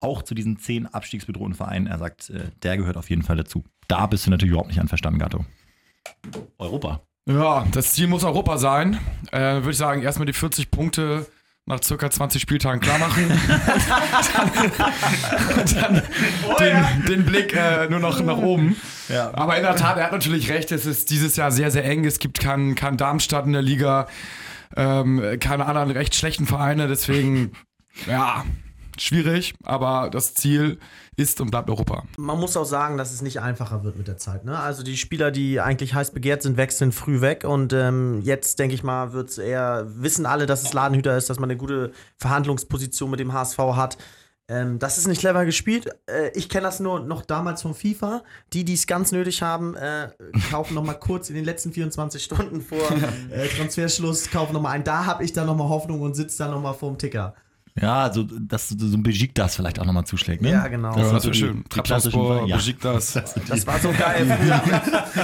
auch 0.00 0.22
zu 0.22 0.34
diesen 0.34 0.58
zehn 0.58 0.86
abstiegsbedrohten 0.86 1.54
Vereinen? 1.54 1.86
Er 1.86 1.98
sagt, 1.98 2.30
äh, 2.30 2.50
der 2.62 2.76
gehört 2.76 2.96
auf 2.96 3.08
jeden 3.08 3.22
Fall 3.22 3.36
dazu. 3.36 3.62
Da 3.86 4.06
bist 4.06 4.26
du 4.26 4.30
natürlich 4.30 4.50
überhaupt 4.50 4.70
nicht 4.70 4.80
anverstanden, 4.80 5.20
Gatto. 5.20 5.44
Europa. 6.58 7.00
Ja, 7.26 7.64
das 7.70 7.92
Ziel 7.92 8.08
muss 8.08 8.24
Europa 8.24 8.58
sein. 8.58 8.98
Äh, 9.30 9.38
Würde 9.38 9.70
ich 9.70 9.76
sagen, 9.76 10.02
erstmal 10.02 10.26
die 10.26 10.32
40 10.32 10.72
Punkte 10.72 11.26
nach 11.70 11.82
circa 11.82 12.10
20 12.10 12.42
Spieltagen 12.42 12.80
klar 12.80 12.98
machen. 12.98 13.30
und 15.58 15.76
dann 15.76 16.02
den, 16.58 16.84
den 17.08 17.24
Blick 17.24 17.54
äh, 17.54 17.88
nur 17.88 18.00
noch 18.00 18.20
nach 18.20 18.36
oben. 18.36 18.76
Ja. 19.08 19.30
Aber 19.34 19.56
in 19.56 19.62
der 19.62 19.76
Tat, 19.76 19.96
er 19.96 20.04
hat 20.04 20.12
natürlich 20.12 20.50
recht, 20.50 20.70
es 20.72 20.84
ist 20.86 21.10
dieses 21.10 21.36
Jahr 21.36 21.50
sehr, 21.50 21.70
sehr 21.70 21.84
eng. 21.84 22.04
Es 22.04 22.18
gibt 22.18 22.40
keinen 22.40 22.74
kein 22.74 22.96
Darmstadt 22.96 23.46
in 23.46 23.52
der 23.52 23.62
Liga, 23.62 24.06
ähm, 24.76 25.38
keine 25.40 25.66
anderen 25.66 25.90
recht 25.90 26.14
schlechten 26.14 26.46
Vereine. 26.46 26.88
Deswegen, 26.88 27.52
ja, 28.06 28.44
schwierig. 28.98 29.54
Aber 29.64 30.10
das 30.10 30.34
Ziel 30.34 30.78
ist 31.16 31.40
und 31.40 31.50
bleibt 31.50 31.68
Europa. 31.68 32.04
Man 32.16 32.38
muss 32.38 32.56
auch 32.56 32.64
sagen, 32.64 32.96
dass 32.96 33.12
es 33.12 33.22
nicht 33.22 33.40
einfacher 33.40 33.84
wird 33.84 33.96
mit 33.96 34.08
der 34.08 34.16
Zeit. 34.16 34.44
Ne? 34.44 34.58
Also 34.58 34.82
die 34.82 34.96
Spieler, 34.96 35.30
die 35.30 35.60
eigentlich 35.60 35.94
heiß 35.94 36.12
begehrt 36.12 36.42
sind, 36.42 36.56
wechseln 36.56 36.92
früh 36.92 37.20
weg. 37.20 37.44
Und 37.44 37.72
ähm, 37.72 38.20
jetzt, 38.22 38.58
denke 38.58 38.74
ich 38.74 38.82
mal, 38.82 39.12
wird 39.12 39.30
es 39.30 39.38
eher, 39.38 39.86
wissen 39.88 40.26
alle, 40.26 40.46
dass 40.46 40.62
es 40.62 40.72
Ladenhüter 40.72 41.16
ist, 41.16 41.28
dass 41.28 41.38
man 41.38 41.50
eine 41.50 41.58
gute 41.58 41.92
Verhandlungsposition 42.16 43.10
mit 43.10 43.20
dem 43.20 43.32
HSV 43.32 43.58
hat. 43.58 43.98
Ähm, 44.50 44.80
das 44.80 44.98
ist 44.98 45.06
nicht 45.06 45.20
clever 45.20 45.44
gespielt. 45.44 45.88
Äh, 46.06 46.30
ich 46.34 46.48
kenne 46.48 46.64
das 46.64 46.80
nur 46.80 47.00
noch 47.00 47.22
damals 47.22 47.62
von 47.62 47.72
FIFA. 47.72 48.24
Die, 48.52 48.64
die 48.64 48.74
es 48.74 48.88
ganz 48.88 49.12
nötig 49.12 49.42
haben, 49.42 49.76
äh, 49.76 50.08
kaufen 50.50 50.74
noch 50.74 50.82
mal 50.82 50.94
kurz 50.94 51.30
in 51.30 51.36
den 51.36 51.44
letzten 51.44 51.72
24 51.72 52.22
Stunden 52.22 52.60
vor 52.60 52.80
äh, 53.30 53.46
Transferschluss, 53.46 54.30
kaufen 54.30 54.52
noch 54.54 54.60
mal 54.60 54.70
ein. 54.70 54.82
Da 54.82 55.06
habe 55.06 55.22
ich 55.22 55.32
dann 55.32 55.46
noch 55.46 55.56
mal 55.56 55.68
Hoffnung 55.68 56.00
und 56.00 56.14
sitze 56.14 56.38
dann 56.38 56.50
noch 56.50 56.60
mal 56.60 56.72
vorm 56.72 56.98
Ticker. 56.98 57.34
Ja, 57.80 58.02
also 58.04 58.24
dass 58.24 58.68
so 58.68 58.76
so 58.86 58.96
ein 58.96 59.02
Bejik 59.02 59.34
das 59.34 59.56
vielleicht 59.56 59.78
auch 59.78 59.84
nochmal 59.84 60.04
zuschlägt, 60.04 60.42
ne? 60.42 60.50
Ja, 60.50 60.68
genau. 60.68 60.94
Das 60.94 61.06
Ja, 61.06 61.12
das 61.12 61.22
so 61.22 61.32
schön. 61.32 61.64
Trabzonspor, 61.68 62.46
ja. 62.46 62.56
Besiktas. 62.56 63.14
Das 63.48 63.66
war 63.66 63.78
so 63.78 63.90
geil 63.92 64.26
früher. 64.26 64.62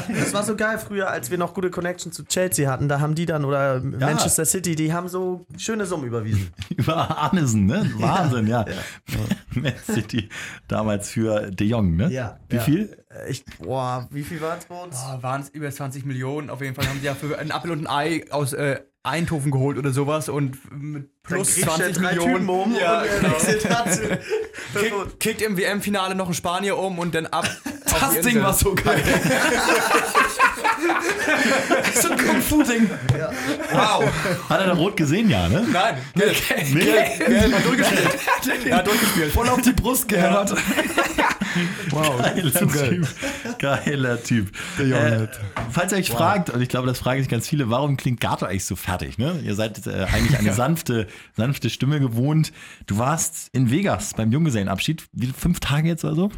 Das 0.08 0.34
war 0.34 0.42
so 0.42 0.56
geil 0.56 0.78
früher, 0.78 1.10
als 1.10 1.30
wir 1.30 1.38
noch 1.38 1.54
gute 1.54 1.70
Connection 1.70 2.12
zu 2.12 2.24
Chelsea 2.24 2.70
hatten. 2.70 2.88
Da 2.88 3.00
haben 3.00 3.14
die 3.14 3.26
dann 3.26 3.44
oder 3.44 3.80
Manchester 3.80 4.44
City, 4.44 4.74
die 4.74 4.92
haben 4.92 5.08
so 5.08 5.46
schöne 5.56 5.86
Summen 5.86 6.04
überwiesen. 6.06 6.52
Über 6.76 7.16
Arnesen, 7.18 7.66
ne? 7.66 7.90
Wahnsinn, 7.98 8.46
ja. 8.46 8.64
Man 9.54 9.72
City 9.84 10.28
damals 10.68 11.10
für 11.10 11.50
De 11.50 11.66
Jong, 11.66 11.96
ne? 11.96 12.10
Ja. 12.10 12.38
Wie 12.48 12.56
ja. 12.56 12.62
viel? 12.62 12.96
Äh, 13.10 13.30
Ich, 13.30 13.44
boah, 13.58 14.06
wie 14.10 14.22
viel 14.22 14.40
war 14.40 14.56
es 14.58 14.66
bei 14.66 14.82
uns? 14.82 14.96
Oh, 14.96 15.22
Waren 15.22 15.42
es 15.42 15.48
über 15.50 15.70
20 15.70 16.04
Millionen? 16.04 16.50
Auf 16.50 16.60
jeden 16.60 16.74
Fall 16.74 16.86
haben 16.88 17.00
sie 17.00 17.06
ja 17.06 17.14
für 17.14 17.38
ein 17.38 17.50
Apfel 17.50 17.70
und 17.70 17.86
ein 17.86 17.92
Ei 17.92 18.24
aus 18.30 18.52
äh, 18.52 18.80
Eindhoven 19.06 19.50
geholt 19.50 19.78
oder 19.78 19.92
sowas 19.92 20.28
und 20.28 20.58
mit 20.72 21.08
plus 21.22 21.28
Dann 21.28 21.42
kriegst 21.44 21.58
du 21.58 21.62
20 21.62 21.96
drei 21.96 22.14
Millionen. 22.14 22.48
Um 22.48 22.74
ja, 22.74 23.02
und 23.02 23.08
genau. 23.20 23.34
dazu. 23.84 24.00
Kickt, 25.18 25.42
im 25.42 25.56
WM-Finale 25.56 26.14
noch 26.14 26.28
ein 26.28 26.34
Spanier 26.34 26.76
um 26.76 26.98
und 26.98 27.14
dann 27.14 27.26
ab. 27.26 27.48
Das 27.84 28.20
Ding 28.20 28.42
war 28.42 28.52
so 28.52 28.74
geil. 28.74 29.02
so 31.94 32.10
ein 32.10 32.18
Kung-Fu-Ding. 32.18 32.90
Wow. 33.72 34.04
Hat 34.48 34.60
er 34.60 34.66
dann 34.66 34.78
rot 34.78 34.96
gesehen, 34.96 35.28
ja, 35.30 35.48
ne? 35.48 35.66
Nein, 35.72 35.96
gelb. 36.14 36.36
Nee. 36.72 36.84
Gelb, 36.84 37.54
hat 37.54 37.64
durchgespielt. 37.64 38.16
Er 38.66 38.76
hat 38.76 38.86
durchgespielt. 38.86 39.32
Voll 39.32 39.48
auf 39.48 39.60
die 39.62 39.72
Brust 39.72 40.08
gehämmert. 40.08 40.52
wow, 41.90 42.20
Geiler 42.20 42.52
zu 42.52 42.66
geil. 42.66 42.88
Typ. 42.90 43.58
Geiler 43.58 44.22
Typ. 44.22 44.50
Äh, 44.78 45.28
falls 45.70 45.92
ihr 45.92 45.98
euch 45.98 46.10
fragt, 46.10 46.50
und 46.50 46.60
ich 46.60 46.68
glaube, 46.68 46.86
das 46.86 46.98
fragen 46.98 47.20
sich 47.20 47.28
ganz 47.28 47.48
viele, 47.48 47.70
warum 47.70 47.96
klingt 47.96 48.20
Gato 48.20 48.46
eigentlich 48.46 48.64
so 48.64 48.76
fertig? 48.76 49.18
Ne? 49.18 49.40
Ihr 49.44 49.54
seid 49.54 49.86
äh, 49.86 50.06
eigentlich 50.12 50.38
eine 50.38 50.52
sanfte, 50.52 51.06
sanfte 51.36 51.70
Stimme 51.70 52.00
gewohnt. 52.00 52.52
Du 52.86 52.98
warst 52.98 53.48
in 53.52 53.70
Vegas 53.70 54.14
beim 54.14 54.30
Junggesellenabschied. 54.32 55.04
Wie 55.12 55.26
fünf 55.26 55.60
Tage 55.60 55.88
jetzt 55.88 56.04
oder 56.04 56.14
so? 56.14 56.30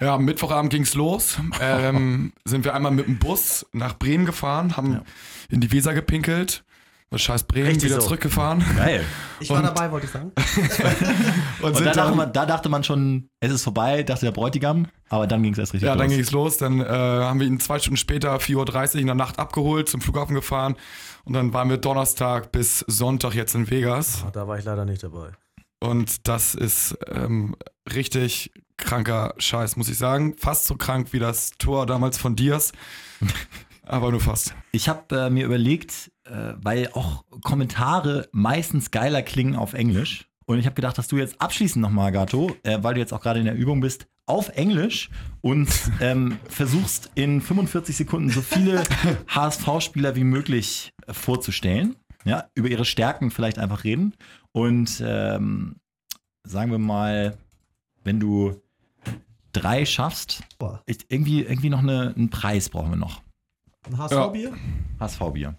Ja, 0.00 0.14
am 0.16 0.24
Mittwochabend 0.24 0.72
ging's 0.72 0.94
los. 0.94 1.38
Ähm, 1.60 2.32
sind 2.44 2.64
wir 2.64 2.74
einmal 2.74 2.92
mit 2.92 3.06
dem 3.06 3.18
Bus 3.18 3.64
nach 3.72 3.98
Bremen 3.98 4.26
gefahren, 4.26 4.76
haben 4.76 5.00
in 5.48 5.60
die 5.60 5.70
Weser 5.72 5.94
gepinkelt. 5.94 6.64
Was 7.10 7.22
scheiß 7.22 7.44
Bremen, 7.44 7.66
Richtig 7.68 7.90
wieder 7.90 8.00
so. 8.00 8.08
zurückgefahren. 8.08 8.64
Geil. 8.76 9.04
Ich 9.38 9.48
war 9.50 9.58
Und- 9.58 9.64
dabei, 9.64 9.90
wollte 9.92 10.06
ich 10.06 10.12
sagen. 10.12 10.32
Und, 11.62 11.76
Und 11.76 11.80
da 11.80 11.92
dachte, 11.92 11.96
dann, 11.96 12.16
man, 12.16 12.32
da 12.32 12.44
dachte 12.46 12.68
man 12.68 12.82
schon, 12.82 13.28
es 13.38 13.52
ist 13.52 13.62
vorbei, 13.62 14.02
dachte 14.02 14.24
der 14.26 14.32
Bräutigam, 14.32 14.88
aber 15.10 15.28
dann 15.28 15.42
ging 15.44 15.52
es 15.52 15.58
erst 15.58 15.74
richtig 15.74 15.86
ja, 15.86 15.92
los. 15.94 16.00
dann 16.02 16.10
ging's 16.10 16.32
los. 16.32 16.56
Dann 16.56 16.80
äh, 16.80 16.84
haben 16.86 17.38
wir 17.38 17.46
ihn 17.46 17.60
zwei 17.60 17.78
Stunden 17.78 17.98
später, 17.98 18.34
4.30 18.36 18.94
Uhr 18.94 19.00
in 19.02 19.06
der 19.06 19.14
Nacht 19.14 19.38
abgeholt, 19.38 19.88
zum 19.88 20.00
Flughafen 20.00 20.34
gefahren. 20.34 20.74
Und 21.24 21.34
dann 21.34 21.52
waren 21.52 21.70
wir 21.70 21.76
Donnerstag 21.76 22.50
bis 22.50 22.80
Sonntag 22.80 23.34
jetzt 23.34 23.54
in 23.54 23.70
Vegas. 23.70 24.24
Ach, 24.26 24.32
da 24.32 24.48
war 24.48 24.58
ich 24.58 24.64
leider 24.64 24.84
nicht 24.84 25.04
dabei. 25.04 25.28
Und 25.78 26.26
das 26.26 26.54
ist 26.56 26.96
ähm, 27.12 27.54
richtig 27.94 28.50
kranker 28.76 29.34
Scheiß, 29.38 29.76
muss 29.76 29.88
ich 29.88 29.98
sagen. 29.98 30.34
Fast 30.36 30.66
so 30.66 30.76
krank 30.76 31.12
wie 31.12 31.18
das 31.18 31.52
Tor 31.58 31.86
damals 31.86 32.18
von 32.18 32.36
Diaz. 32.36 32.72
Aber 33.82 34.10
nur 34.10 34.20
fast. 34.20 34.54
Ich 34.72 34.88
habe 34.88 35.16
äh, 35.16 35.30
mir 35.30 35.44
überlegt, 35.44 36.10
äh, 36.24 36.54
weil 36.56 36.88
auch 36.92 37.24
Kommentare 37.42 38.28
meistens 38.32 38.90
geiler 38.90 39.22
klingen 39.22 39.56
auf 39.56 39.74
Englisch. 39.74 40.26
Und 40.46 40.58
ich 40.58 40.66
habe 40.66 40.74
gedacht, 40.74 40.98
dass 40.98 41.08
du 41.08 41.16
jetzt 41.16 41.40
abschließend 41.40 41.82
nochmal, 41.82 42.12
Gato, 42.12 42.54
äh, 42.62 42.78
weil 42.82 42.94
du 42.94 43.00
jetzt 43.00 43.12
auch 43.12 43.20
gerade 43.20 43.40
in 43.40 43.46
der 43.46 43.54
Übung 43.54 43.80
bist, 43.80 44.06
auf 44.26 44.50
Englisch 44.50 45.10
und 45.42 45.68
ähm, 46.00 46.38
versuchst 46.48 47.10
in 47.14 47.42
45 47.42 47.94
Sekunden 47.96 48.30
so 48.30 48.40
viele 48.40 48.82
HSV-Spieler 49.28 50.16
wie 50.16 50.24
möglich 50.24 50.92
äh, 51.06 51.12
vorzustellen. 51.12 51.96
Ja, 52.24 52.48
über 52.54 52.68
ihre 52.68 52.86
Stärken 52.86 53.30
vielleicht 53.30 53.58
einfach 53.58 53.84
reden. 53.84 54.14
Und 54.52 55.02
ähm, 55.06 55.76
sagen 56.42 56.70
wir 56.70 56.78
mal, 56.78 57.36
wenn 58.02 58.18
du 58.18 58.62
drei 59.54 59.86
schaffst, 59.86 60.42
ich, 60.86 60.98
irgendwie, 61.08 61.42
irgendwie 61.42 61.70
noch 61.70 61.78
eine, 61.80 62.12
einen 62.14 62.28
Preis 62.30 62.68
brauchen 62.68 62.90
wir 62.90 62.96
noch. 62.96 63.22
Ein 63.86 63.98
HSV-Bier? 63.98 64.52
HSV-Bier. 65.00 65.54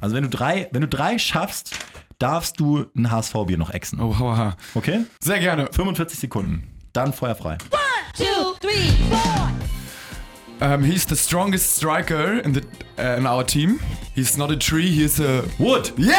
Also 0.00 0.14
wenn 0.14 0.22
du 0.22 0.28
drei, 0.30 0.68
wenn 0.72 0.80
du 0.82 0.88
drei 0.88 1.18
schaffst, 1.18 1.76
darfst 2.18 2.58
du 2.60 2.86
ein 2.96 3.10
HSV-Bier 3.10 3.58
noch 3.58 3.70
exen. 3.70 4.00
Oh, 4.00 4.18
haha. 4.18 4.56
Okay? 4.74 5.04
Sehr 5.20 5.38
gerne. 5.40 5.68
45 5.72 6.18
Sekunden. 6.18 6.68
Dann 6.92 7.12
feuerfrei. 7.12 7.58
two, 8.16 8.24
three, 8.60 8.90
four. 9.10 9.50
Um, 10.60 10.82
he's 10.82 11.04
the 11.06 11.14
strongest 11.14 11.76
striker 11.76 12.40
in 12.44 12.52
the 12.52 12.62
uh, 12.98 13.16
in 13.16 13.26
our 13.28 13.44
team. 13.46 13.78
He's 14.16 14.36
not 14.36 14.50
a 14.50 14.56
tree. 14.56 14.90
He's 14.90 15.20
a 15.20 15.44
Wood. 15.58 15.92
yes. 15.96 16.16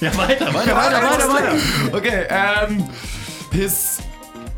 Ja, 0.00 0.16
weiter, 0.16 0.52
weiter, 0.52 0.76
weiter, 0.76 1.02
weiter, 1.02 1.28
weiter. 1.28 1.56
Okay. 1.96 2.26
Um, 2.28 2.88
his 3.56 4.00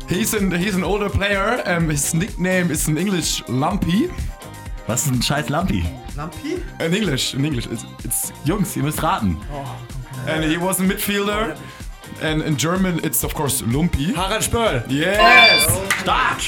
he's 0.07 0.33
an 0.33 0.51
he's 0.51 0.75
an 0.75 0.83
older 0.83 1.09
player. 1.09 1.63
Um, 1.65 1.89
his 1.89 2.13
nickname 2.13 2.71
is 2.71 2.87
in 2.87 2.97
English 2.97 3.43
Lumpy. 3.47 4.09
Was 4.87 5.05
ist 5.05 5.11
ein 5.13 5.21
scheiß 5.21 5.49
Lampi? 5.49 5.85
Lampi? 6.15 6.61
In 6.79 6.93
English, 6.93 7.35
in 7.35 7.45
English, 7.45 7.67
it's, 7.67 7.85
it's 8.03 8.33
Jungs, 8.43 8.75
ihr 8.75 8.81
müsst 8.83 9.03
raten. 9.03 9.37
and 10.27 10.43
he 10.43 10.57
was 10.57 10.79
a 10.79 10.83
midfielder. 10.83 11.55
And 12.21 12.41
in 12.41 12.57
German, 12.57 12.99
it's 13.03 13.23
of 13.23 13.33
course 13.35 13.61
Lumpy. 13.61 14.13
Harald 14.15 14.43
Spörl. 14.43 14.83
Yes. 14.89 15.67
Stark! 16.01 16.41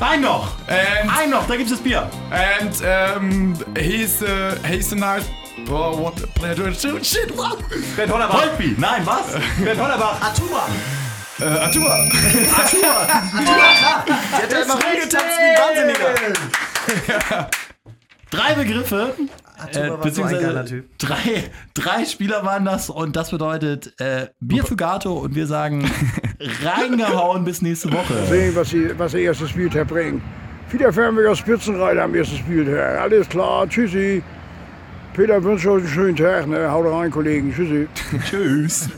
Ein 0.00 0.22
noch! 0.22 0.54
And 0.66 1.10
Ein 1.10 1.30
noch, 1.30 1.46
da 1.46 1.56
gibt's 1.56 1.72
das 1.72 1.80
Bier. 1.80 2.10
and 2.30 2.74
um, 2.82 3.54
he's 3.78 4.22
uh, 4.22 4.56
he's 4.66 4.92
a 4.92 4.96
nice. 4.96 5.26
Oh, 5.68 5.96
what 6.02 6.20
a 6.22 6.74
shoot! 6.74 7.04
Shit! 7.04 7.36
What? 7.36 7.58
Bernd 7.96 8.10
Hollerbach. 8.10 8.56
Holtby! 8.56 8.76
Nein, 8.78 9.04
was? 9.04 9.34
Bernd 9.62 9.78
Hollerbach. 9.78 11.03
Atua! 11.40 12.04
Uh, 12.04 12.10
Atua. 12.56 13.06
Der 14.30 14.42
hat 14.42 14.64
immer 14.64 14.74
rumgetanzt 14.74 15.38
wie 15.38 15.44
ein 15.44 15.58
Wahnsinniger. 15.58 17.50
Drei 18.30 18.54
Begriffe. 18.54 19.14
Äh, 19.72 19.88
war 19.90 20.10
so 20.10 20.22
ein 20.24 20.32
geiler 20.32 20.62
beziehungsweise 20.62 20.64
Typ. 20.64 20.98
drei, 20.98 21.50
drei 21.74 22.04
Spieler 22.04 22.44
waren 22.44 22.64
das 22.64 22.90
und 22.90 23.14
das 23.16 23.30
bedeutet 23.30 23.98
äh, 24.00 24.26
Bier 24.40 24.64
für 24.64 24.76
Gato 24.76 25.12
und 25.14 25.34
wir 25.34 25.46
sagen 25.46 25.90
reingehauen 26.62 27.44
bis 27.44 27.62
nächste 27.62 27.92
Woche. 27.92 28.26
Sehen, 28.26 28.54
was, 28.56 28.70
sie, 28.70 28.98
was 28.98 29.12
der 29.12 29.22
erste 29.22 29.48
Spieltag 29.48 29.88
bringt. 29.88 30.22
Wieder 30.70 30.92
Fernweger 30.92 31.36
Spitzenreiter 31.36 32.02
am 32.02 32.14
ersten 32.14 32.36
Spieltag. 32.36 33.00
Alles 33.00 33.28
klar, 33.28 33.68
tschüssi. 33.68 34.22
Peter 35.14 35.42
wünscht 35.42 35.66
euch 35.66 35.84
einen 35.84 35.92
schönen 35.92 36.16
Tag. 36.16 36.48
Ne? 36.48 36.70
Haut 36.70 36.86
rein, 36.92 37.10
Kollegen. 37.10 37.54
Tschüssi. 37.54 37.86
Tschüss. 38.28 38.88